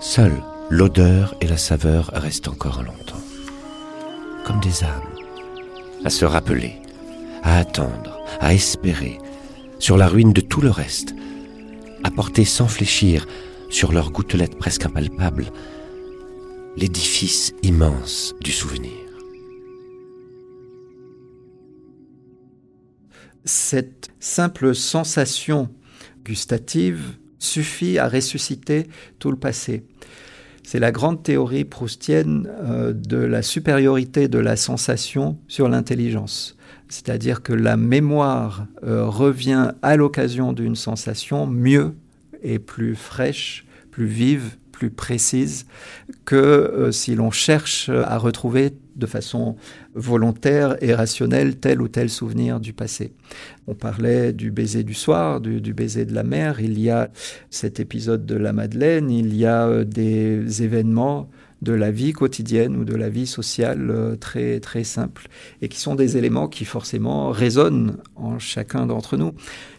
seule 0.00 0.42
l'odeur 0.70 1.34
et 1.40 1.46
la 1.46 1.56
saveur 1.56 2.10
restent 2.14 2.48
encore 2.48 2.82
longtemps, 2.82 3.22
comme 4.44 4.60
des 4.60 4.84
âmes, 4.84 5.02
à 6.04 6.10
se 6.10 6.24
rappeler, 6.24 6.76
à 7.42 7.58
attendre, 7.58 8.18
à 8.40 8.54
espérer, 8.54 9.18
sur 9.78 9.96
la 9.96 10.08
ruine 10.08 10.32
de 10.32 10.40
tout 10.40 10.60
le 10.60 10.70
reste, 10.70 11.14
à 12.02 12.10
porter 12.10 12.44
sans 12.44 12.68
fléchir, 12.68 13.26
sur 13.70 13.92
leurs 13.92 14.10
gouttelettes 14.10 14.58
presque 14.58 14.86
impalpables, 14.86 15.50
l'édifice 16.76 17.52
immense 17.62 18.34
du 18.40 18.52
souvenir. 18.52 18.92
Cette 23.44 24.10
simple 24.20 24.74
sensation 24.74 25.68
gustative 26.24 27.16
suffit 27.38 27.98
à 27.98 28.08
ressusciter 28.08 28.88
tout 29.18 29.30
le 29.30 29.36
passé. 29.36 29.84
C'est 30.62 30.78
la 30.78 30.92
grande 30.92 31.22
théorie 31.22 31.64
proustienne 31.64 32.48
euh, 32.62 32.92
de 32.94 33.18
la 33.18 33.42
supériorité 33.42 34.28
de 34.28 34.38
la 34.38 34.56
sensation 34.56 35.38
sur 35.46 35.68
l'intelligence. 35.68 36.56
C'est-à-dire 36.88 37.42
que 37.42 37.52
la 37.52 37.76
mémoire 37.76 38.66
euh, 38.82 39.04
revient 39.06 39.72
à 39.82 39.96
l'occasion 39.96 40.52
d'une 40.52 40.76
sensation 40.76 41.46
mieux 41.46 41.94
et 42.42 42.58
plus 42.58 42.94
fraîche, 42.94 43.66
plus 43.90 44.06
vive, 44.06 44.56
plus 44.74 44.90
précise 44.90 45.66
que 46.24 46.36
euh, 46.36 46.92
si 46.92 47.14
l'on 47.14 47.30
cherche 47.30 47.88
à 47.88 48.18
retrouver 48.18 48.74
de 48.96 49.06
façon 49.06 49.56
volontaire 49.94 50.76
et 50.82 50.94
rationnelle 50.94 51.56
tel 51.56 51.80
ou 51.80 51.88
tel 51.88 52.10
souvenir 52.10 52.60
du 52.60 52.72
passé. 52.72 53.12
On 53.66 53.74
parlait 53.74 54.32
du 54.32 54.50
baiser 54.50 54.82
du 54.82 54.94
soir, 54.94 55.40
du, 55.40 55.74
baiser 55.74 56.04
de 56.04 56.14
la 56.14 56.22
mer, 56.22 56.60
il 56.60 56.78
y 56.78 56.90
a 56.90 57.10
cet 57.50 57.80
épisode 57.80 58.26
de 58.26 58.36
la 58.36 58.52
Madeleine, 58.52 59.10
il 59.10 59.34
y 59.34 59.46
a 59.46 59.66
euh, 59.66 59.84
des 59.84 60.62
événements 60.62 61.30
de 61.62 61.72
la 61.72 61.90
vie 61.90 62.12
quotidienne 62.12 62.76
ou 62.76 62.84
de 62.84 62.94
la 62.94 63.08
vie 63.08 63.26
sociale 63.26 63.90
euh, 63.90 64.16
très 64.16 64.60
très 64.60 64.84
simples 64.84 65.28
et 65.62 65.68
qui 65.68 65.80
sont 65.80 65.94
des 65.94 66.16
éléments 66.16 66.46
qui 66.46 66.64
forcément 66.64 67.30
résonnent 67.30 67.96
en 68.16 68.38
chacun 68.38 68.86
d'entre 68.86 69.16
nous, 69.16 69.32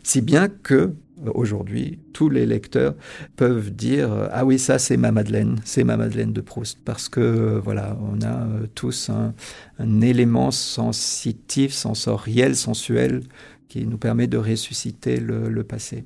si 0.03 0.21
bien 0.21 0.47
que 0.47 0.93
aujourd'hui, 1.33 1.99
tous 2.13 2.29
les 2.29 2.45
lecteurs 2.45 2.95
peuvent 3.35 3.71
dire 3.71 4.29
ah 4.31 4.45
oui 4.45 4.59
ça 4.59 4.79
c'est 4.79 4.97
ma 4.97 5.11
Madeleine, 5.11 5.59
c'est 5.63 5.83
ma 5.83 5.97
Madeleine 5.97 6.33
de 6.33 6.41
Proust 6.41 6.79
parce 6.83 7.09
que 7.09 7.59
voilà 7.63 7.97
on 8.01 8.21
a 8.21 8.43
euh, 8.43 8.67
tous 8.75 9.09
un, 9.09 9.33
élément 10.01 10.51
sensitif, 10.51 11.71
sensoriel, 11.71 12.55
sensuel 12.55 13.23
qui 13.67 13.85
nous 13.85 13.97
permet 13.97 14.27
de 14.27 14.37
ressusciter 14.37 15.19
le 15.19 15.63
passé. 15.63 16.05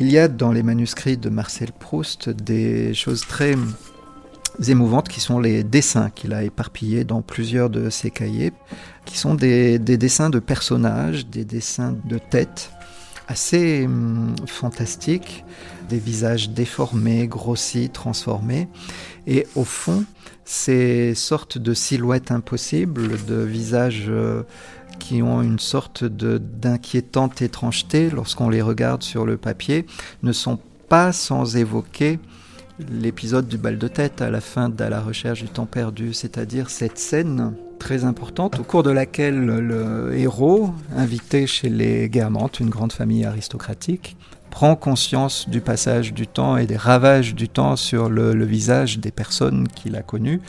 Il 0.00 0.12
y 0.12 0.18
a 0.18 0.28
dans 0.28 0.52
les 0.52 0.62
manuscrits 0.62 1.16
de 1.16 1.28
Marcel 1.28 1.72
Proust 1.72 2.28
des 2.28 2.94
choses 2.94 3.22
très 3.22 3.56
émouvantes 4.66 5.08
qui 5.08 5.20
sont 5.20 5.38
les 5.38 5.62
dessins 5.64 6.10
qu'il 6.10 6.32
a 6.32 6.42
éparpillés 6.42 7.04
dans 7.04 7.22
plusieurs 7.22 7.70
de 7.70 7.90
ses 7.90 8.10
cahiers, 8.10 8.52
qui 9.04 9.18
sont 9.18 9.34
des, 9.34 9.78
dessins 9.78 10.30
de 10.30 10.38
personnages, 10.38 11.26
des 11.26 11.44
dessins 11.44 11.96
de 12.04 12.18
têtes 12.18 12.70
assez 13.28 13.84
hum, 13.84 14.34
fantastiques, 14.46 15.44
des 15.88 15.98
visages 15.98 16.50
déformés, 16.50 17.26
grossis, 17.28 17.90
transformés. 17.90 18.68
Et 19.26 19.46
au 19.54 19.64
fond, 19.64 20.04
ces 20.44 21.14
sortes 21.14 21.58
de 21.58 21.74
silhouettes 21.74 22.30
impossibles, 22.30 23.22
de 23.26 23.36
visages 23.36 24.06
euh, 24.08 24.44
qui 24.98 25.22
ont 25.22 25.42
une 25.42 25.58
sorte 25.58 26.04
d'inquiétante 26.04 27.42
étrangeté 27.42 28.10
lorsqu'on 28.10 28.48
les 28.48 28.62
regarde 28.62 29.02
sur 29.02 29.26
le 29.26 29.36
papier, 29.36 29.86
ne 30.22 30.32
sont 30.32 30.58
pas 30.88 31.12
sans 31.12 31.56
évoquer 31.56 32.18
l'épisode 32.90 33.48
du 33.48 33.58
bal 33.58 33.78
de 33.78 33.88
tête 33.88 34.22
à 34.22 34.30
la 34.30 34.40
fin 34.40 34.68
de 34.68 34.84
la 34.84 35.00
recherche 35.00 35.42
du 35.42 35.48
temps 35.48 35.66
perdu, 35.66 36.12
c'est-à-dire 36.12 36.70
cette 36.70 36.98
scène 36.98 37.54
très 37.78 38.04
importante 38.04 38.58
au 38.58 38.64
cours 38.64 38.82
de 38.82 38.90
laquelle 38.90 39.44
le 39.44 40.16
héros, 40.16 40.70
invité 40.96 41.46
chez 41.46 41.68
les 41.68 42.08
Guermantes, 42.08 42.60
une 42.60 42.70
grande 42.70 42.92
famille 42.92 43.24
aristocratique, 43.24 44.16
prend 44.50 44.76
conscience 44.76 45.48
du 45.48 45.60
passage 45.60 46.12
du 46.12 46.26
temps 46.26 46.56
et 46.56 46.66
des 46.66 46.76
ravages 46.76 47.34
du 47.34 47.48
temps 47.48 47.76
sur 47.76 48.08
le, 48.08 48.34
le 48.34 48.44
visage 48.44 48.98
des 48.98 49.10
personnes 49.10 49.68
qu'il 49.68 49.96
a 49.96 50.02
connues 50.02 50.40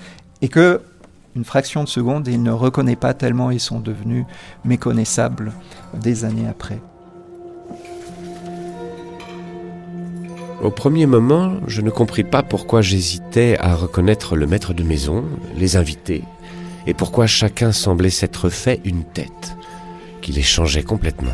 et 0.42 0.48
que 0.48 0.82
une 1.36 1.46
fraction 1.46 1.84
de 1.84 1.90
seconde, 1.90 2.28
il 2.28 2.42
ne 2.42 2.52
reconnaît 2.52 2.96
pas 2.96 3.14
tellement 3.14 3.52
ils 3.52 3.60
sont 3.60 3.80
devenus 3.80 4.26
méconnaissables 4.66 5.54
des 5.94 6.26
années 6.26 6.48
après. 6.48 6.80
Au 10.62 10.72
premier 10.72 11.06
moment, 11.06 11.54
je 11.68 11.80
ne 11.80 11.90
compris 11.90 12.26
pas 12.26 12.44
pourquoi 12.44 12.82
j'hésitais 12.82 13.58
à 13.60 13.76
reconnaître 13.76 14.36
le 14.36 14.46
maître 14.46 14.74
de 14.74 14.84
maison, 14.84 15.24
les 15.58 15.78
invités, 15.78 16.24
et 16.86 16.94
pourquoi 16.94 17.28
chacun 17.28 17.72
semblait 17.72 18.10
s'être 18.10 18.50
fait 18.50 18.82
une 18.84 19.06
tête, 19.06 19.56
qui 20.22 20.34
les 20.34 20.42
changeait 20.42 20.84
complètement. 20.84 21.32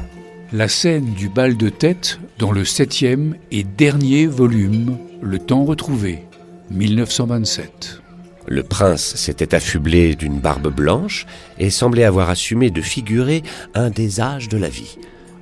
La 0.53 0.67
scène 0.67 1.13
du 1.15 1.27
bal 1.27 1.57
de 1.57 1.69
tête 1.69 2.19
dans 2.37 2.51
le 2.51 2.65
septième 2.65 3.35
et 3.49 3.63
dernier 3.63 4.27
volume, 4.27 4.97
Le 5.21 5.39
temps 5.39 5.65
retrouvé, 5.65 6.21
1927. 6.69 8.01
Le 8.45 8.61
prince 8.61 9.15
s'était 9.15 9.55
affublé 9.55 10.13
d'une 10.13 10.39
barbe 10.39 10.71
blanche 10.71 11.25
et 11.57 11.71
semblait 11.71 12.03
avoir 12.03 12.29
assumé 12.29 12.69
de 12.69 12.81
figurer 12.81 13.41
un 13.73 13.89
des 13.89 14.21
âges 14.21 14.49
de 14.49 14.57
la 14.57 14.69
vie. 14.69 14.99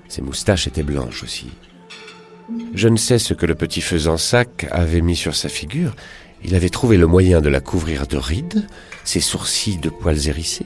Ses 0.08 0.22
moustaches 0.22 0.68
étaient 0.68 0.84
blanches 0.84 1.24
aussi. 1.24 1.48
Je 2.74 2.88
ne 2.88 2.98
sais 2.98 3.20
ce 3.20 3.34
que 3.34 3.46
le 3.46 3.56
petit 3.56 3.84
sac 4.18 4.68
avait 4.72 5.02
mis 5.02 5.16
sur 5.16 5.36
sa 5.36 5.50
figure. 5.50 5.96
Il 6.44 6.56
avait 6.56 6.70
trouvé 6.70 6.98
le 6.98 7.08
moyen 7.08 7.42
de 7.42 7.50
la 7.50 7.62
couvrir 7.62 8.08
de 8.08 8.18
rides, 8.18 8.68
ses 9.04 9.22
sourcils 9.22 9.78
de 9.78 9.90
poils 9.90 10.28
hérissés. 10.28 10.66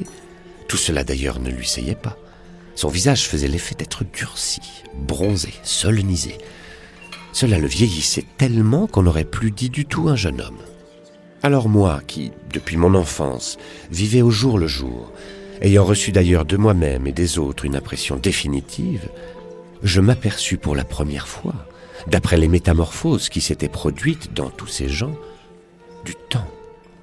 Tout 0.67 0.77
cela 0.77 1.03
d'ailleurs 1.03 1.39
ne 1.39 1.49
lui 1.49 1.67
seyait 1.67 1.95
pas. 1.95 2.17
Son 2.75 2.89
visage 2.89 3.27
faisait 3.27 3.47
l'effet 3.47 3.75
d'être 3.75 4.03
durci, 4.03 4.61
bronzé, 4.95 5.53
solennisé. 5.63 6.37
Cela 7.31 7.59
le 7.59 7.67
vieillissait 7.67 8.25
tellement 8.37 8.87
qu'on 8.87 9.03
n'aurait 9.03 9.23
plus 9.23 9.51
dit 9.51 9.69
du 9.69 9.85
tout 9.85 10.09
un 10.09 10.15
jeune 10.15 10.41
homme. 10.41 10.59
Alors 11.43 11.69
moi, 11.69 12.01
qui, 12.07 12.31
depuis 12.51 12.77
mon 12.77 12.95
enfance, 12.95 13.57
vivais 13.91 14.23
au 14.23 14.31
jour 14.31 14.57
le 14.57 14.67
jour, 14.67 15.11
ayant 15.61 15.85
reçu 15.85 16.11
d'ailleurs 16.11 16.45
de 16.45 16.57
moi-même 16.57 17.07
et 17.07 17.11
des 17.11 17.37
autres 17.37 17.65
une 17.65 17.75
impression 17.75 18.15
définitive, 18.15 19.07
je 19.83 20.01
m'aperçus 20.01 20.57
pour 20.57 20.75
la 20.75 20.83
première 20.83 21.27
fois, 21.27 21.55
d'après 22.07 22.37
les 22.37 22.47
métamorphoses 22.47 23.29
qui 23.29 23.41
s'étaient 23.41 23.69
produites 23.69 24.33
dans 24.33 24.49
tous 24.49 24.67
ces 24.67 24.89
gens, 24.89 25.15
du 26.05 26.15
temps 26.29 26.47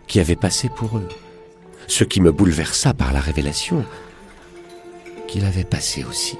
qui 0.06 0.20
avait 0.20 0.36
passé 0.36 0.68
pour 0.68 0.98
eux, 0.98 1.08
ce 1.86 2.04
qui 2.04 2.20
me 2.20 2.32
bouleversa 2.32 2.94
par 2.94 3.12
la 3.12 3.20
révélation 3.20 3.84
qu'il 5.26 5.44
avait 5.44 5.64
passé 5.64 6.04
aussi. 6.04 6.38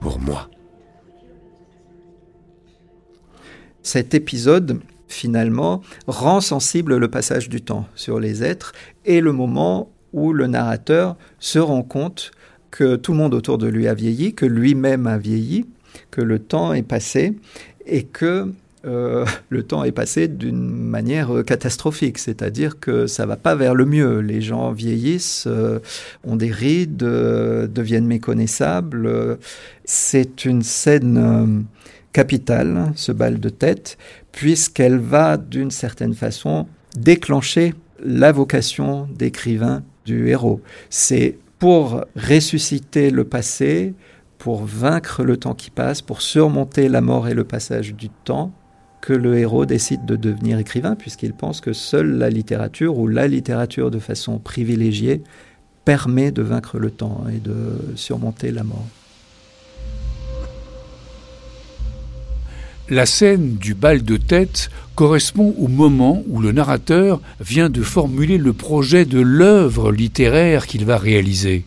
Pour 0.00 0.18
moi. 0.20 0.48
Cet 3.82 4.14
épisode, 4.14 4.80
finalement, 5.08 5.82
rend 6.06 6.40
sensible 6.40 6.96
le 6.96 7.10
passage 7.10 7.48
du 7.48 7.62
temps 7.62 7.86
sur 7.94 8.20
les 8.20 8.44
êtres 8.44 8.72
et 9.04 9.20
le 9.20 9.32
moment 9.32 9.90
où 10.12 10.32
le 10.32 10.46
narrateur 10.46 11.16
se 11.38 11.58
rend 11.58 11.82
compte 11.82 12.30
que 12.70 12.96
tout 12.96 13.12
le 13.12 13.18
monde 13.18 13.34
autour 13.34 13.58
de 13.58 13.66
lui 13.66 13.88
a 13.88 13.94
vieilli, 13.94 14.34
que 14.34 14.46
lui-même 14.46 15.06
a 15.06 15.18
vieilli, 15.18 15.66
que 16.10 16.20
le 16.20 16.38
temps 16.38 16.72
est 16.72 16.82
passé 16.82 17.34
et 17.86 18.04
que 18.04 18.52
euh, 18.84 19.24
le 19.48 19.62
temps 19.62 19.84
est 19.84 19.92
passé 19.92 20.28
d'une 20.28 20.68
manière 20.68 21.44
catastrophique, 21.44 22.18
c'est-à-dire 22.18 22.78
que 22.78 23.06
ça 23.06 23.26
va 23.26 23.36
pas 23.36 23.54
vers 23.54 23.74
le 23.74 23.84
mieux. 23.84 24.20
Les 24.20 24.40
gens 24.40 24.72
vieillissent, 24.72 25.44
euh, 25.46 25.80
ont 26.24 26.36
des 26.36 26.50
rides, 26.50 27.02
euh, 27.02 27.66
deviennent 27.66 28.06
méconnaissables. 28.06 29.38
C'est 29.84 30.44
une 30.44 30.62
scène 30.62 31.64
capitale, 32.12 32.92
ce 32.96 33.12
bal 33.12 33.40
de 33.40 33.48
tête, 33.48 33.98
puisqu'elle 34.32 34.98
va 34.98 35.36
d'une 35.36 35.70
certaine 35.70 36.14
façon 36.14 36.66
déclencher 36.96 37.74
la 38.04 38.32
vocation 38.32 39.08
d'écrivain 39.14 39.82
du 40.04 40.28
héros. 40.28 40.60
C'est 40.90 41.38
pour 41.58 42.04
ressusciter 42.16 43.10
le 43.10 43.24
passé, 43.24 43.94
pour 44.38 44.64
vaincre 44.64 45.24
le 45.24 45.36
temps 45.36 45.54
qui 45.54 45.70
passe, 45.70 46.02
pour 46.02 46.22
surmonter 46.22 46.88
la 46.88 47.00
mort 47.00 47.28
et 47.28 47.34
le 47.34 47.44
passage 47.44 47.94
du 47.94 48.08
temps, 48.08 48.52
que 49.00 49.12
le 49.12 49.38
héros 49.38 49.66
décide 49.66 50.04
de 50.06 50.16
devenir 50.16 50.58
écrivain, 50.58 50.94
puisqu'il 50.94 51.32
pense 51.32 51.60
que 51.60 51.72
seule 51.72 52.18
la 52.18 52.30
littérature, 52.30 52.98
ou 52.98 53.06
la 53.06 53.26
littérature 53.26 53.90
de 53.90 53.98
façon 53.98 54.38
privilégiée, 54.38 55.22
permet 55.84 56.30
de 56.30 56.42
vaincre 56.42 56.78
le 56.78 56.90
temps 56.90 57.24
et 57.32 57.38
de 57.38 57.96
surmonter 57.96 58.50
la 58.50 58.62
mort. 58.62 58.86
La 62.90 63.04
scène 63.04 63.56
du 63.56 63.74
bal 63.74 64.02
de 64.02 64.16
tête 64.16 64.70
correspond 64.98 65.54
au 65.58 65.68
moment 65.68 66.24
où 66.26 66.40
le 66.40 66.50
narrateur 66.50 67.20
vient 67.38 67.70
de 67.70 67.82
formuler 67.82 68.36
le 68.36 68.52
projet 68.52 69.04
de 69.04 69.20
l'œuvre 69.20 69.92
littéraire 69.92 70.66
qu'il 70.66 70.84
va 70.84 70.98
réaliser. 70.98 71.64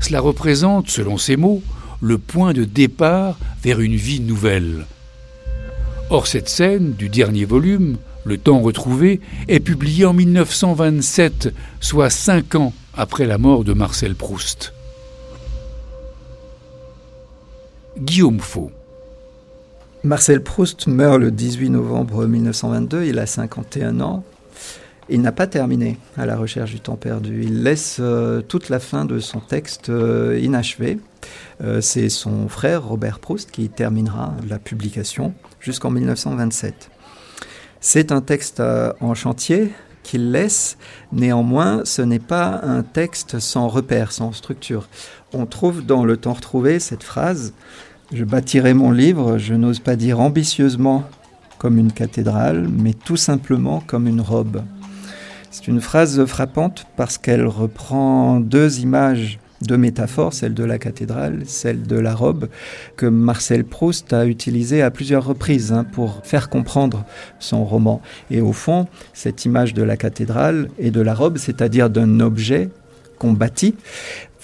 Cela 0.00 0.18
représente, 0.18 0.90
selon 0.90 1.16
ses 1.16 1.36
mots, 1.36 1.62
le 2.00 2.18
point 2.18 2.52
de 2.52 2.64
départ 2.64 3.38
vers 3.62 3.78
une 3.78 3.94
vie 3.94 4.18
nouvelle. 4.18 4.86
Or, 6.10 6.26
cette 6.26 6.48
scène 6.48 6.94
du 6.94 7.08
dernier 7.08 7.44
volume, 7.44 7.98
Le 8.24 8.36
temps 8.36 8.60
retrouvé, 8.60 9.20
est 9.46 9.60
publiée 9.60 10.04
en 10.04 10.12
1927, 10.12 11.54
soit 11.80 12.10
cinq 12.10 12.56
ans 12.56 12.72
après 12.94 13.26
la 13.26 13.38
mort 13.38 13.62
de 13.62 13.74
Marcel 13.74 14.16
Proust. 14.16 14.72
Guillaume 17.96 18.40
Faux. 18.40 18.72
Marcel 20.04 20.42
Proust 20.42 20.88
meurt 20.88 21.20
le 21.20 21.30
18 21.30 21.70
novembre 21.70 22.26
1922, 22.26 23.04
il 23.04 23.20
a 23.20 23.26
51 23.26 24.00
ans. 24.00 24.24
Il 25.08 25.20
n'a 25.20 25.30
pas 25.30 25.46
terminé 25.46 25.96
à 26.16 26.26
la 26.26 26.36
recherche 26.36 26.72
du 26.72 26.80
temps 26.80 26.96
perdu. 26.96 27.44
Il 27.44 27.62
laisse 27.62 27.98
euh, 28.00 28.40
toute 28.40 28.68
la 28.68 28.80
fin 28.80 29.04
de 29.04 29.20
son 29.20 29.38
texte 29.38 29.90
euh, 29.90 30.40
inachevé. 30.42 30.98
Euh, 31.62 31.80
c'est 31.80 32.08
son 32.08 32.48
frère 32.48 32.84
Robert 32.84 33.20
Proust 33.20 33.52
qui 33.52 33.68
terminera 33.68 34.34
la 34.48 34.58
publication 34.58 35.34
jusqu'en 35.60 35.90
1927. 35.90 36.90
C'est 37.80 38.10
un 38.10 38.22
texte 38.22 38.60
en 39.00 39.14
chantier 39.14 39.70
qu'il 40.02 40.32
laisse. 40.32 40.78
Néanmoins, 41.12 41.82
ce 41.84 42.02
n'est 42.02 42.18
pas 42.18 42.60
un 42.64 42.82
texte 42.82 43.38
sans 43.38 43.68
repère, 43.68 44.10
sans 44.10 44.32
structure. 44.32 44.88
On 45.32 45.46
trouve 45.46 45.86
dans 45.86 46.04
Le 46.04 46.16
temps 46.16 46.32
retrouvé 46.32 46.80
cette 46.80 47.04
phrase 47.04 47.52
Je 48.12 48.24
bâtirai 48.24 48.74
mon 48.74 48.90
livre, 48.90 49.38
je 49.38 49.54
n'ose 49.54 49.78
pas 49.78 49.96
dire 49.96 50.20
ambitieusement 50.20 51.04
comme 51.58 51.78
une 51.78 51.92
cathédrale, 51.92 52.68
mais 52.68 52.92
tout 52.92 53.16
simplement 53.16 53.82
comme 53.86 54.06
une 54.06 54.20
robe. 54.20 54.62
C'est 55.50 55.68
une 55.68 55.80
phrase 55.80 56.24
frappante 56.26 56.86
parce 56.96 57.16
qu'elle 57.16 57.46
reprend 57.46 58.40
deux 58.40 58.80
images 58.80 59.38
deux 59.62 59.76
métaphores, 59.76 60.32
celle 60.32 60.54
de 60.54 60.64
la 60.64 60.78
cathédrale, 60.78 61.42
celle 61.46 61.82
de 61.82 61.96
la 61.96 62.14
robe, 62.14 62.48
que 62.96 63.06
Marcel 63.06 63.64
Proust 63.64 64.12
a 64.12 64.26
utilisée 64.26 64.82
à 64.82 64.90
plusieurs 64.90 65.24
reprises 65.24 65.72
hein, 65.72 65.84
pour 65.84 66.20
faire 66.24 66.50
comprendre 66.50 67.04
son 67.38 67.64
roman. 67.64 68.02
Et 68.30 68.40
au 68.40 68.52
fond, 68.52 68.88
cette 69.14 69.44
image 69.44 69.72
de 69.72 69.82
la 69.82 69.96
cathédrale 69.96 70.68
et 70.78 70.90
de 70.90 71.00
la 71.00 71.14
robe, 71.14 71.38
c'est-à-dire 71.38 71.90
d'un 71.90 72.20
objet 72.20 72.70
qu'on 73.18 73.32
bâtit, 73.32 73.76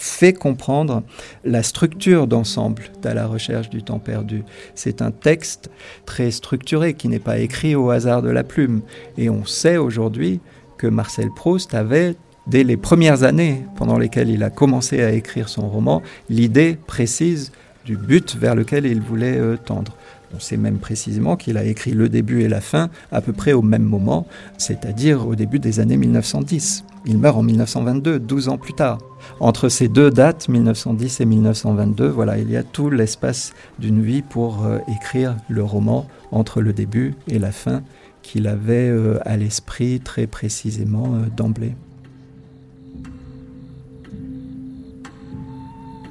fait 0.01 0.33
comprendre 0.33 1.03
la 1.45 1.65
structure 1.65 2.29
d'ensemble 2.29 2.85
de 3.03 3.09
la 3.09 3.27
recherche 3.27 3.69
du 3.69 3.83
temps 3.83 3.99
perdu. 3.99 4.45
C'est 4.77 5.03
un 5.03 5.11
texte 5.11 5.71
très 6.07 6.31
structuré 6.31 6.95
qui 6.95 7.09
n'est 7.09 7.19
pas 7.19 7.39
écrit 7.39 7.75
au 7.75 7.91
hasard 7.91 8.23
de 8.23 8.31
la 8.31 8.45
plume. 8.45 8.83
Et 9.17 9.29
on 9.29 9.45
sait 9.45 9.77
aujourd'hui 9.77 10.39
que 10.77 10.87
Marcel 10.87 11.31
Proust 11.35 11.75
avait 11.75 12.15
dès 12.47 12.63
les 12.63 12.77
premières 12.77 13.25
années 13.25 13.65
pendant 13.75 13.99
lesquelles 13.99 14.31
il 14.31 14.45
a 14.45 14.51
commencé 14.51 15.03
à 15.03 15.11
écrire 15.11 15.49
son 15.49 15.69
roman, 15.69 16.01
l'idée 16.31 16.79
précise 16.87 17.51
du 17.85 17.97
but 17.97 18.37
vers 18.37 18.55
lequel 18.55 18.87
il 18.87 19.01
voulait 19.01 19.37
euh, 19.37 19.57
tendre. 19.57 19.97
On 20.35 20.41
sait 20.41 20.57
même 20.57 20.79
précisément 20.79 21.37
qu'il 21.37 21.57
a 21.57 21.65
écrit 21.65 21.93
le 21.93 22.09
début 22.09 22.43
et 22.43 22.49
la 22.49 22.61
fin 22.61 22.91
à 23.13 23.21
peu 23.21 23.33
près 23.33 23.53
au 23.53 23.63
même 23.63 23.83
moment, 23.83 24.27
c'est-à-dire 24.59 25.27
au 25.27 25.35
début 25.35 25.59
des 25.59 25.81
années 25.81 25.97
1910. 25.97 26.85
Il 27.07 27.19
meurt 27.19 27.37
en 27.39 27.43
1922, 27.43 28.19
12 28.19 28.49
ans 28.49 28.59
plus 28.59 28.75
tard. 28.75 28.99
Entre 29.41 29.69
ces 29.69 29.89
deux 29.89 30.11
dates, 30.11 30.49
1910 30.49 31.21
et 31.21 31.25
1922, 31.25 32.09
voilà, 32.09 32.39
il 32.39 32.51
y 32.51 32.57
a 32.57 32.63
tout 32.63 32.91
l'espace 32.91 33.55
d'une 33.79 34.03
vie 34.03 34.23
pour 34.23 34.65
euh, 34.65 34.79
écrire 34.89 35.37
le 35.49 35.63
roman 35.63 36.07
entre 36.31 36.61
le 36.61 36.73
début 36.73 37.15
et 37.29 37.39
la 37.39 37.53
fin 37.53 37.83
qu'il 38.23 38.47
avait 38.47 38.89
euh, 38.89 39.19
à 39.25 39.37
l'esprit 39.37 40.01
très 40.01 40.27
précisément 40.27 41.09
d'emblée. 41.37 41.75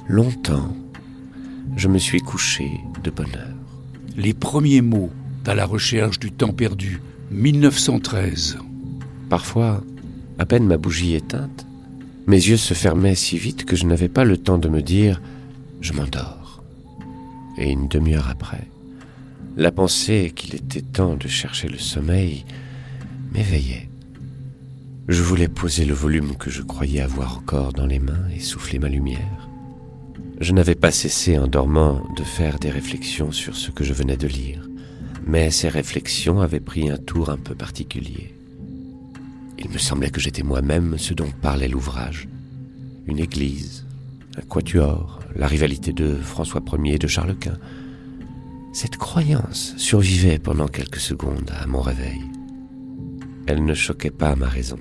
Longtemps, 0.08 0.74
je 1.76 1.86
me 1.86 1.98
suis 1.98 2.20
couché 2.20 2.80
de 3.04 3.10
bonne 3.10 3.36
heure. 3.36 3.57
Les 4.18 4.34
premiers 4.34 4.80
mots 4.80 5.12
à 5.46 5.54
la 5.54 5.64
recherche 5.64 6.18
du 6.18 6.32
temps 6.32 6.52
perdu, 6.52 7.00
1913. 7.30 8.58
Parfois, 9.30 9.84
à 10.40 10.44
peine 10.44 10.66
ma 10.66 10.76
bougie 10.76 11.14
éteinte, 11.14 11.64
mes 12.26 12.36
yeux 12.36 12.56
se 12.56 12.74
fermaient 12.74 13.14
si 13.14 13.38
vite 13.38 13.64
que 13.64 13.76
je 13.76 13.86
n'avais 13.86 14.08
pas 14.08 14.24
le 14.24 14.36
temps 14.36 14.58
de 14.58 14.68
me 14.68 14.82
dire⁇ 14.82 15.20
je 15.80 15.92
m'endors⁇ 15.92 16.64
Et 17.62 17.70
une 17.70 17.86
demi-heure 17.86 18.28
après, 18.28 18.66
la 19.56 19.70
pensée 19.70 20.32
qu'il 20.34 20.56
était 20.56 20.82
temps 20.82 21.14
de 21.14 21.28
chercher 21.28 21.68
le 21.68 21.78
sommeil 21.78 22.44
m'éveillait. 23.32 23.88
Je 25.06 25.22
voulais 25.22 25.46
poser 25.46 25.84
le 25.84 25.94
volume 25.94 26.34
que 26.34 26.50
je 26.50 26.62
croyais 26.62 27.02
avoir 27.02 27.38
encore 27.38 27.72
dans 27.72 27.86
les 27.86 28.00
mains 28.00 28.28
et 28.34 28.40
souffler 28.40 28.80
ma 28.80 28.88
lumière. 28.88 29.47
Je 30.40 30.52
n'avais 30.52 30.76
pas 30.76 30.92
cessé 30.92 31.36
en 31.36 31.48
dormant 31.48 32.06
de 32.16 32.22
faire 32.22 32.60
des 32.60 32.70
réflexions 32.70 33.32
sur 33.32 33.56
ce 33.56 33.72
que 33.72 33.82
je 33.82 33.92
venais 33.92 34.16
de 34.16 34.28
lire, 34.28 34.68
mais 35.26 35.50
ces 35.50 35.68
réflexions 35.68 36.40
avaient 36.40 36.60
pris 36.60 36.88
un 36.90 36.96
tour 36.96 37.30
un 37.30 37.36
peu 37.36 37.56
particulier. 37.56 38.32
Il 39.58 39.68
me 39.68 39.78
semblait 39.78 40.10
que 40.10 40.20
j'étais 40.20 40.44
moi-même 40.44 40.96
ce 40.96 41.12
dont 41.12 41.28
parlait 41.42 41.66
l'ouvrage. 41.66 42.28
Une 43.06 43.18
église, 43.18 43.84
un 44.36 44.42
quatuor, 44.42 45.18
la 45.34 45.48
rivalité 45.48 45.92
de 45.92 46.14
François 46.14 46.62
Ier 46.84 46.94
et 46.94 46.98
de 46.98 47.08
Charles 47.08 47.36
Quint. 47.36 47.58
Cette 48.72 48.96
croyance 48.96 49.74
survivait 49.76 50.38
pendant 50.38 50.68
quelques 50.68 51.00
secondes 51.00 51.50
à 51.60 51.66
mon 51.66 51.80
réveil. 51.80 52.22
Elle 53.48 53.64
ne 53.64 53.74
choquait 53.74 54.10
pas 54.10 54.36
ma 54.36 54.46
raison, 54.46 54.78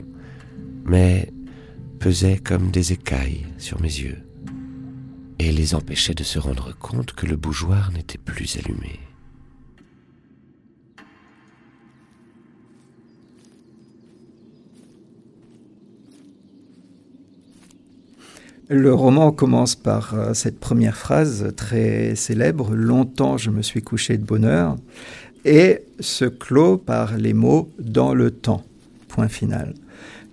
mais 0.86 1.34
pesait 2.00 2.38
comme 2.38 2.70
des 2.70 2.94
écailles 2.94 3.48
sur 3.58 3.82
mes 3.82 3.88
yeux 3.88 4.27
et 5.40 5.52
les 5.52 5.76
empêchait 5.76 6.14
de 6.14 6.24
se 6.24 6.40
rendre 6.40 6.76
compte 6.78 7.14
que 7.14 7.26
le 7.26 7.36
bougeoir 7.36 7.92
n'était 7.92 8.18
plus 8.18 8.58
allumé. 8.58 9.00
Le 18.70 18.94
roman 18.94 19.32
commence 19.32 19.76
par 19.76 20.14
euh, 20.14 20.34
cette 20.34 20.60
première 20.60 20.98
phrase 20.98 21.54
très 21.56 22.16
célèbre, 22.16 22.76
Longtemps 22.76 23.38
je 23.38 23.50
me 23.50 23.62
suis 23.62 23.82
couché 23.82 24.18
de 24.18 24.26
bonheur, 24.26 24.76
et 25.46 25.84
se 26.02 26.26
clôt 26.26 26.78
par 26.78 27.16
les 27.16 27.34
mots 27.34 27.72
dans 27.80 28.14
le 28.14 28.30
temps. 28.30 28.66
Point 29.08 29.30
final. 29.30 29.74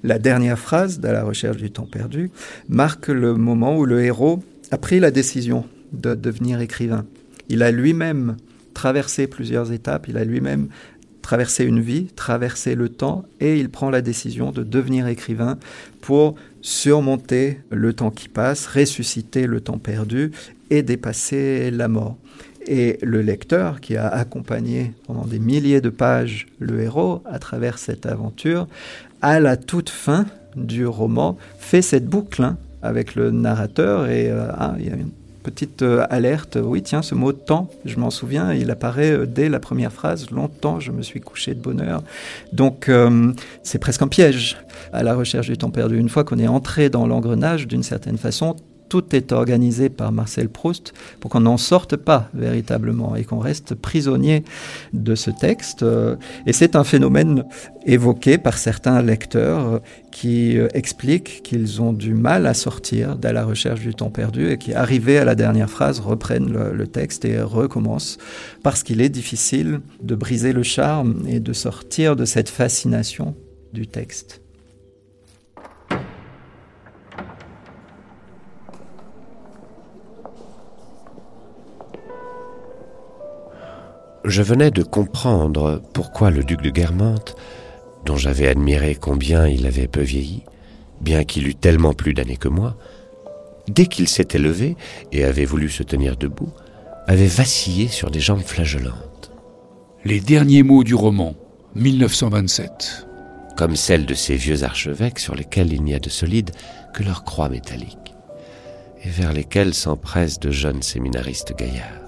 La 0.02 0.18
dernière 0.18 0.58
phrase 0.58 0.98
de 0.98 1.08
la 1.08 1.22
recherche 1.22 1.58
du 1.58 1.70
temps 1.70 1.86
perdu 1.86 2.32
marque 2.68 3.06
le 3.06 3.34
moment 3.34 3.78
où 3.78 3.86
le 3.86 4.02
héros 4.02 4.42
pris 4.78 5.00
la 5.00 5.10
décision 5.10 5.64
de 5.92 6.14
devenir 6.14 6.60
écrivain. 6.60 7.06
Il 7.48 7.62
a 7.62 7.70
lui-même 7.70 8.36
traversé 8.72 9.26
plusieurs 9.26 9.72
étapes, 9.72 10.08
il 10.08 10.16
a 10.16 10.24
lui-même 10.24 10.68
traversé 11.22 11.64
une 11.64 11.80
vie, 11.80 12.06
traversé 12.16 12.74
le 12.74 12.90
temps, 12.90 13.24
et 13.40 13.58
il 13.58 13.70
prend 13.70 13.88
la 13.88 14.02
décision 14.02 14.52
de 14.52 14.62
devenir 14.62 15.06
écrivain 15.06 15.58
pour 16.02 16.34
surmonter 16.60 17.60
le 17.70 17.94
temps 17.94 18.10
qui 18.10 18.28
passe, 18.28 18.66
ressusciter 18.66 19.46
le 19.46 19.60
temps 19.60 19.78
perdu 19.78 20.32
et 20.68 20.82
dépasser 20.82 21.70
la 21.70 21.88
mort. 21.88 22.18
Et 22.66 22.98
le 23.02 23.22
lecteur 23.22 23.80
qui 23.80 23.96
a 23.96 24.08
accompagné 24.08 24.92
pendant 25.06 25.24
des 25.24 25.38
milliers 25.38 25.80
de 25.80 25.90
pages 25.90 26.46
le 26.58 26.82
héros 26.82 27.22
à 27.24 27.38
travers 27.38 27.78
cette 27.78 28.06
aventure, 28.06 28.66
à 29.22 29.40
la 29.40 29.56
toute 29.56 29.90
fin 29.90 30.26
du 30.56 30.86
roman, 30.86 31.38
fait 31.58 31.82
cette 31.82 32.06
boucle 32.06 32.42
hein, 32.42 32.58
avec 32.84 33.14
le 33.14 33.30
narrateur 33.30 34.06
et 34.06 34.30
ah, 34.30 34.74
il 34.78 34.86
y 34.86 34.90
a 34.90 34.94
une 34.94 35.10
petite 35.44 35.82
euh, 35.82 36.04
alerte. 36.10 36.58
Oui, 36.60 36.82
tiens, 36.82 37.02
ce 37.02 37.14
mot 37.14 37.32
temps, 37.32 37.70
je 37.84 37.96
m'en 37.98 38.10
souviens, 38.10 38.52
il 38.52 38.70
apparaît 38.72 39.12
euh, 39.12 39.26
dès 39.26 39.48
la 39.48 39.60
première 39.60 39.92
phrase. 39.92 40.30
Longtemps, 40.30 40.80
je 40.80 40.90
me 40.90 41.02
suis 41.02 41.20
couché 41.20 41.54
de 41.54 41.60
bonheur. 41.60 42.02
Donc, 42.52 42.90
c'est 43.62 43.78
presque 43.78 44.02
un 44.02 44.08
piège 44.08 44.56
à 44.92 45.02
la 45.02 45.14
recherche 45.14 45.48
du 45.48 45.56
temps 45.56 45.70
perdu. 45.70 45.98
Une 45.98 46.08
fois 46.08 46.24
qu'on 46.24 46.38
est 46.38 46.48
entré 46.48 46.88
dans 46.88 47.06
l'engrenage, 47.06 47.68
d'une 47.68 47.82
certaine 47.82 48.16
façon, 48.16 48.56
tout 48.88 49.14
est 49.14 49.32
organisé 49.32 49.88
par 49.88 50.12
Marcel 50.12 50.48
Proust 50.48 50.92
pour 51.20 51.30
qu'on 51.30 51.40
n'en 51.40 51.56
sorte 51.56 51.96
pas 51.96 52.28
véritablement 52.34 53.16
et 53.16 53.24
qu'on 53.24 53.38
reste 53.38 53.74
prisonnier 53.74 54.44
de 54.92 55.14
ce 55.14 55.30
texte. 55.30 55.84
Et 56.46 56.52
c'est 56.52 56.76
un 56.76 56.84
phénomène 56.84 57.44
évoqué 57.86 58.38
par 58.38 58.58
certains 58.58 59.02
lecteurs 59.02 59.80
qui 60.10 60.56
expliquent 60.74 61.42
qu'ils 61.42 61.82
ont 61.82 61.92
du 61.92 62.14
mal 62.14 62.46
à 62.46 62.54
sortir 62.54 63.16
de 63.16 63.28
la 63.28 63.44
recherche 63.44 63.80
du 63.80 63.94
temps 63.94 64.10
perdu 64.10 64.50
et 64.50 64.58
qui, 64.58 64.72
arrivés 64.72 65.18
à 65.18 65.24
la 65.24 65.34
dernière 65.34 65.70
phrase, 65.70 66.00
reprennent 66.00 66.52
le, 66.52 66.86
texte 66.86 67.24
et 67.24 67.40
recommencent 67.40 68.18
parce 68.62 68.82
qu'il 68.82 69.00
est 69.00 69.08
difficile 69.08 69.80
de 70.02 70.14
briser 70.14 70.52
le 70.52 70.62
charme 70.62 71.24
et 71.26 71.40
de 71.40 71.52
sortir 71.52 72.16
de 72.16 72.24
cette 72.24 72.48
fascination 72.48 73.34
du 73.72 73.86
texte. 73.86 74.43
Je 84.24 84.40
venais 84.40 84.70
de 84.70 84.82
comprendre 84.82 85.82
pourquoi 85.92 86.30
le 86.30 86.44
duc 86.44 86.62
de 86.62 86.70
Guermantes, 86.70 87.36
dont 88.06 88.16
j'avais 88.16 88.48
admiré 88.48 88.94
combien 88.94 89.46
il 89.46 89.66
avait 89.66 89.86
peu 89.86 90.00
vieilli, 90.00 90.44
bien 91.02 91.24
qu'il 91.24 91.46
eût 91.46 91.54
tellement 91.54 91.92
plus 91.92 92.14
d'années 92.14 92.38
que 92.38 92.48
moi, 92.48 92.74
dès 93.68 93.84
qu'il 93.84 94.08
s'était 94.08 94.38
levé 94.38 94.76
et 95.12 95.24
avait 95.24 95.44
voulu 95.44 95.68
se 95.68 95.82
tenir 95.82 96.16
debout, 96.16 96.48
avait 97.06 97.26
vacillé 97.26 97.88
sur 97.88 98.10
des 98.10 98.20
jambes 98.20 98.40
flageolantes. 98.40 99.30
Les 100.06 100.20
derniers 100.20 100.62
mots 100.62 100.84
du 100.84 100.94
roman, 100.94 101.34
1927. 101.74 103.06
Comme 103.58 103.76
celle 103.76 104.06
de 104.06 104.14
ces 104.14 104.36
vieux 104.36 104.64
archevêques 104.64 105.18
sur 105.18 105.34
lesquels 105.34 105.70
il 105.70 105.82
n'y 105.82 105.94
a 105.94 105.98
de 105.98 106.08
solide 106.08 106.50
que 106.94 107.02
leur 107.02 107.24
croix 107.24 107.50
métallique, 107.50 108.14
et 109.02 109.10
vers 109.10 109.34
lesquels 109.34 109.74
s'empressent 109.74 110.40
de 110.40 110.50
jeunes 110.50 110.82
séminaristes 110.82 111.54
gaillards. 111.58 112.03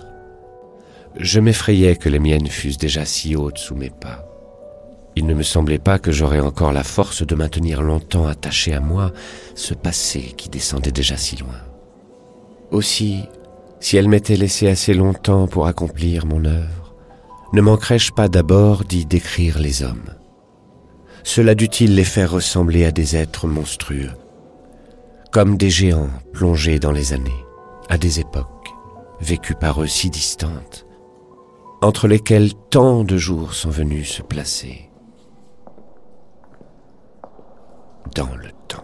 Je 1.18 1.40
m'effrayais 1.40 1.96
que 1.96 2.08
les 2.08 2.18
miennes 2.18 2.48
fussent 2.48 2.78
déjà 2.78 3.04
si 3.04 3.36
hautes 3.36 3.58
sous 3.58 3.74
mes 3.74 3.90
pas. 3.90 4.24
Il 5.16 5.24
ne 5.26 5.32
me 5.32 5.42
semblait 5.42 5.78
pas 5.78 5.98
que 5.98 6.12
j'aurais 6.12 6.40
encore 6.40 6.74
la 6.74 6.84
force 6.84 7.26
de 7.26 7.34
maintenir 7.34 7.80
longtemps 7.80 8.26
attaché 8.26 8.74
à 8.74 8.80
moi 8.80 9.12
ce 9.54 9.72
passé 9.72 10.34
qui 10.36 10.50
descendait 10.50 10.92
déjà 10.92 11.16
si 11.16 11.36
loin. 11.36 11.56
Aussi, 12.70 13.24
si 13.80 13.96
elle 13.96 14.08
m'était 14.08 14.36
laissée 14.36 14.68
assez 14.68 14.92
longtemps 14.92 15.46
pour 15.46 15.66
accomplir 15.66 16.26
mon 16.26 16.44
œuvre, 16.44 16.94
ne 17.54 17.62
manquerais-je 17.62 18.12
pas 18.12 18.28
d'abord 18.28 18.84
d'y 18.84 19.06
décrire 19.06 19.58
les 19.58 19.82
hommes? 19.82 20.10
Cela 21.24 21.54
dut-il 21.54 21.94
les 21.94 22.04
faire 22.04 22.32
ressembler 22.32 22.84
à 22.84 22.92
des 22.92 23.16
êtres 23.16 23.46
monstrueux, 23.46 24.10
comme 25.32 25.56
des 25.56 25.70
géants 25.70 26.10
plongés 26.34 26.78
dans 26.78 26.92
les 26.92 27.14
années, 27.14 27.44
à 27.88 27.96
des 27.96 28.20
époques, 28.20 28.74
vécues 29.20 29.54
par 29.54 29.82
eux 29.82 29.86
si 29.86 30.10
distantes, 30.10 30.85
entre 31.86 32.08
lesquelles 32.08 32.52
tant 32.52 33.04
de 33.04 33.16
jours 33.16 33.54
sont 33.54 33.70
venus 33.70 34.10
se 34.10 34.22
placer 34.22 34.90
dans 38.12 38.34
le 38.34 38.50
temps. 38.66 38.82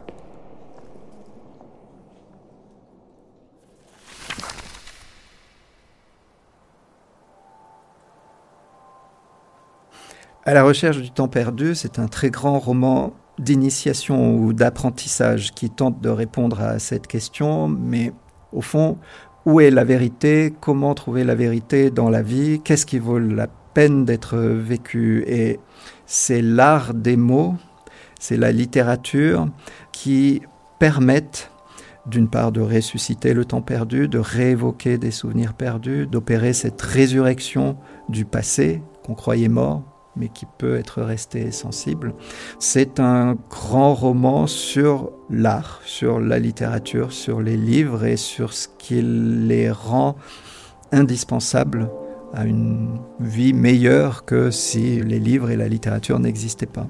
À 10.44 10.54
la 10.54 10.62
recherche 10.62 10.98
du 10.98 11.10
temps 11.10 11.26
perdu, 11.26 11.74
c'est 11.74 11.98
un 11.98 12.06
très 12.06 12.30
grand 12.30 12.60
roman 12.60 13.14
d'initiation 13.40 14.36
ou 14.36 14.52
d'apprentissage 14.52 15.50
qui 15.50 15.70
tente 15.70 16.00
de 16.00 16.08
répondre 16.08 16.60
à 16.60 16.78
cette 16.78 17.08
question, 17.08 17.66
mais 17.66 18.12
au 18.52 18.60
fond, 18.60 18.98
où 19.44 19.60
est 19.60 19.70
la 19.70 19.84
vérité? 19.84 20.54
Comment 20.60 20.94
trouver 20.94 21.24
la 21.24 21.34
vérité 21.34 21.90
dans 21.90 22.10
la 22.10 22.22
vie? 22.22 22.60
Qu'est-ce 22.60 22.86
qui 22.86 22.98
vaut 22.98 23.18
la 23.18 23.46
peine 23.46 24.04
d'être 24.04 24.38
vécu? 24.38 25.24
Et 25.26 25.58
c'est 26.06 26.42
l'art 26.42 26.94
des 26.94 27.16
mots, 27.16 27.54
c'est 28.20 28.36
la 28.36 28.52
littérature 28.52 29.48
qui 29.92 30.42
permettent 30.78 31.50
d'une 32.06 32.28
part 32.28 32.50
de 32.50 32.60
ressusciter 32.60 33.32
le 33.32 33.44
temps 33.44 33.62
perdu, 33.62 34.08
de 34.08 34.18
réévoquer 34.18 34.98
des 34.98 35.12
souvenirs 35.12 35.54
perdus, 35.54 36.06
d'opérer 36.06 36.52
cette 36.52 36.82
résurrection 36.82 37.76
du 38.08 38.24
passé 38.24 38.82
qu'on 39.04 39.14
croyait 39.14 39.48
mort 39.48 39.91
mais 40.16 40.28
qui 40.28 40.46
peut 40.58 40.76
être 40.76 41.02
resté 41.02 41.50
sensible. 41.50 42.14
C'est 42.58 43.00
un 43.00 43.36
grand 43.48 43.94
roman 43.94 44.46
sur 44.46 45.12
l'art, 45.30 45.80
sur 45.84 46.20
la 46.20 46.38
littérature, 46.38 47.12
sur 47.12 47.40
les 47.40 47.56
livres 47.56 48.04
et 48.04 48.16
sur 48.16 48.52
ce 48.52 48.68
qui 48.78 49.00
les 49.02 49.70
rend 49.70 50.16
indispensables 50.90 51.90
à 52.34 52.44
une 52.44 52.98
vie 53.20 53.52
meilleure 53.52 54.24
que 54.24 54.50
si 54.50 55.00
les 55.00 55.18
livres 55.18 55.50
et 55.50 55.56
la 55.56 55.68
littérature 55.68 56.18
n'existaient 56.18 56.66
pas. 56.66 56.88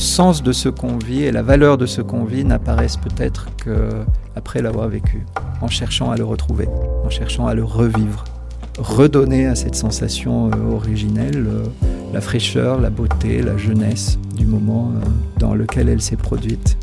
Sens 0.00 0.42
de 0.42 0.52
ce 0.52 0.68
qu'on 0.68 0.98
vit 0.98 1.22
et 1.22 1.32
la 1.32 1.42
valeur 1.42 1.78
de 1.78 1.86
ce 1.86 2.00
qu'on 2.00 2.24
vit 2.24 2.44
n'apparaissent 2.44 2.96
peut-être 2.96 3.46
qu'après 3.62 4.62
l'avoir 4.62 4.88
vécu, 4.88 5.24
en 5.60 5.68
cherchant 5.68 6.10
à 6.10 6.16
le 6.16 6.24
retrouver, 6.24 6.68
en 7.04 7.10
cherchant 7.10 7.46
à 7.46 7.54
le 7.54 7.62
revivre, 7.62 8.24
redonner 8.78 9.46
à 9.46 9.54
cette 9.54 9.74
sensation 9.74 10.50
euh, 10.50 10.74
originelle 10.74 11.46
euh, 11.46 11.64
la 12.12 12.20
fraîcheur, 12.20 12.80
la 12.80 12.90
beauté, 12.90 13.42
la 13.42 13.56
jeunesse 13.56 14.18
du 14.36 14.46
moment 14.46 14.92
euh, 14.94 15.06
dans 15.38 15.54
lequel 15.54 15.88
elle 15.88 16.00
s'est 16.00 16.16
produite. 16.16 16.76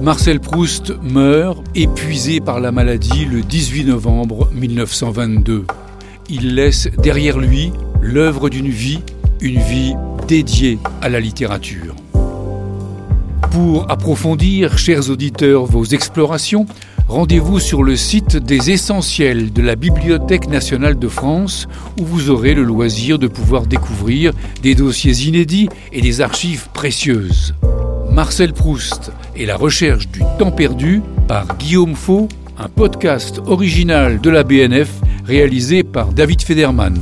Marcel 0.00 0.40
Proust 0.40 0.94
meurt, 1.02 1.62
épuisé 1.74 2.40
par 2.40 2.60
la 2.60 2.72
maladie, 2.72 3.26
le 3.26 3.42
18 3.42 3.84
novembre 3.84 4.48
1922. 4.54 5.66
Il 6.30 6.54
laisse 6.54 6.88
derrière 7.02 7.38
lui 7.38 7.72
l'œuvre 8.00 8.48
d'une 8.48 8.68
vie 8.68 9.00
une 9.40 9.60
vie 9.60 9.94
dédiée 10.26 10.78
à 11.00 11.08
la 11.08 11.20
littérature. 11.20 11.94
Pour 13.50 13.90
approfondir, 13.90 14.78
chers 14.78 15.10
auditeurs, 15.10 15.64
vos 15.64 15.84
explorations, 15.84 16.66
rendez-vous 17.08 17.60
sur 17.60 17.82
le 17.82 17.96
site 17.96 18.36
des 18.36 18.70
essentiels 18.70 19.52
de 19.52 19.62
la 19.62 19.74
Bibliothèque 19.74 20.48
nationale 20.48 20.98
de 20.98 21.08
France, 21.08 21.66
où 21.98 22.04
vous 22.04 22.30
aurez 22.30 22.54
le 22.54 22.62
loisir 22.62 23.18
de 23.18 23.26
pouvoir 23.26 23.66
découvrir 23.66 24.32
des 24.62 24.74
dossiers 24.74 25.26
inédits 25.26 25.68
et 25.92 26.00
des 26.00 26.20
archives 26.20 26.68
précieuses. 26.72 27.54
Marcel 28.10 28.52
Proust 28.52 29.12
et 29.36 29.46
la 29.46 29.56
recherche 29.56 30.08
du 30.08 30.20
temps 30.38 30.50
perdu 30.50 31.02
par 31.26 31.56
Guillaume 31.56 31.94
Faux, 31.94 32.28
un 32.58 32.68
podcast 32.68 33.40
original 33.46 34.20
de 34.20 34.30
la 34.30 34.42
BNF 34.42 34.90
réalisé 35.24 35.84
par 35.84 36.12
David 36.12 36.42
Federman. 36.42 36.98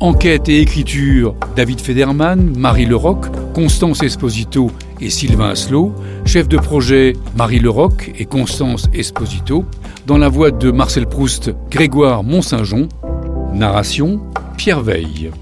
Enquête 0.00 0.48
et 0.48 0.60
écriture, 0.60 1.34
David 1.56 1.80
Federman, 1.80 2.56
Marie 2.56 2.86
Leroc, 2.86 3.26
Constance 3.52 4.00
Esposito 4.04 4.70
et 5.00 5.10
Sylvain 5.10 5.50
Aslo. 5.50 5.92
Chef 6.24 6.46
de 6.46 6.56
projet, 6.56 7.14
Marie 7.36 7.58
Leroc 7.58 8.12
et 8.16 8.24
Constance 8.24 8.88
Esposito. 8.94 9.64
Dans 10.06 10.16
la 10.18 10.28
voix 10.28 10.52
de 10.52 10.70
Marcel 10.70 11.08
Proust, 11.08 11.50
Grégoire 11.68 12.22
Mont-Saint-Jean. 12.22 12.86
Narration, 13.52 14.20
Pierre 14.56 14.82
Veille. 14.82 15.32